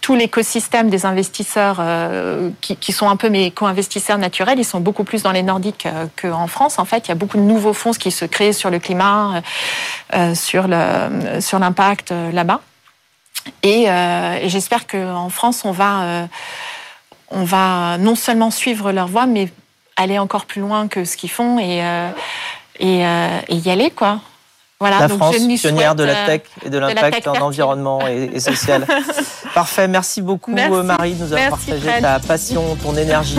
Tout 0.00 0.14
l'écosystème 0.14 0.88
des 0.88 1.04
investisseurs 1.04 1.76
euh, 1.80 2.50
qui, 2.62 2.92
sont 2.92 3.10
un 3.10 3.16
peu 3.16 3.28
mes 3.28 3.50
co-investisseurs 3.50 4.16
naturels, 4.16 4.58
ils 4.58 4.64
sont 4.64 4.80
beaucoup 4.80 5.04
plus 5.04 5.22
dans 5.22 5.32
les 5.32 5.42
Nordiques 5.42 5.84
euh, 5.84 6.06
qu'en 6.20 6.46
France. 6.46 6.78
En 6.78 6.86
fait, 6.86 7.06
il 7.06 7.08
y 7.10 7.12
a 7.12 7.14
beaucoup 7.14 7.36
de 7.36 7.42
nouveaux 7.42 7.74
fonds 7.74 7.92
qui 7.92 8.10
se 8.10 8.24
créent 8.24 8.54
sur 8.54 8.70
le 8.70 8.78
climat, 8.78 9.42
euh, 10.14 10.34
sur 10.34 10.66
l'impact 10.66 12.12
euh, 12.12 12.32
là-bas. 12.32 12.60
Et, 13.62 13.84
et 13.84 14.48
j'espère 14.48 14.86
qu'en 14.86 15.30
France, 15.30 15.64
on 15.64 15.70
va 15.72 16.28
on 17.30 17.44
va 17.44 17.96
non 17.98 18.14
seulement 18.14 18.50
suivre 18.50 18.92
leur 18.92 19.08
voie, 19.08 19.24
mais 19.26 19.48
aller 19.96 20.18
encore 20.18 20.44
plus 20.44 20.60
loin 20.60 20.86
que 20.88 21.04
ce 21.04 21.16
qu'ils 21.16 21.30
font 21.30 21.58
et, 22.78 23.06
euh, 23.06 23.40
et 23.48 23.56
y 23.56 23.70
aller, 23.70 23.90
quoi. 23.90 24.20
Voilà, 24.80 25.00
la 25.00 25.08
donc 25.08 25.18
France, 25.18 25.36
pionnière 25.60 25.96
de 25.96 26.04
la 26.04 26.26
tech 26.26 26.42
et 26.64 26.70
de 26.70 26.78
l'impact 26.78 27.26
en 27.26 27.34
environnement 27.40 28.06
et, 28.06 28.30
et 28.32 28.38
social. 28.38 28.86
Parfait, 29.54 29.88
merci 29.88 30.22
beaucoup 30.22 30.52
merci. 30.52 30.70
Marie 30.84 31.14
de 31.14 31.24
nous 31.24 31.32
avoir 31.32 31.58
partagé 31.58 32.00
ta 32.00 32.20
passion, 32.20 32.76
ton 32.76 32.96
énergie. 32.96 33.38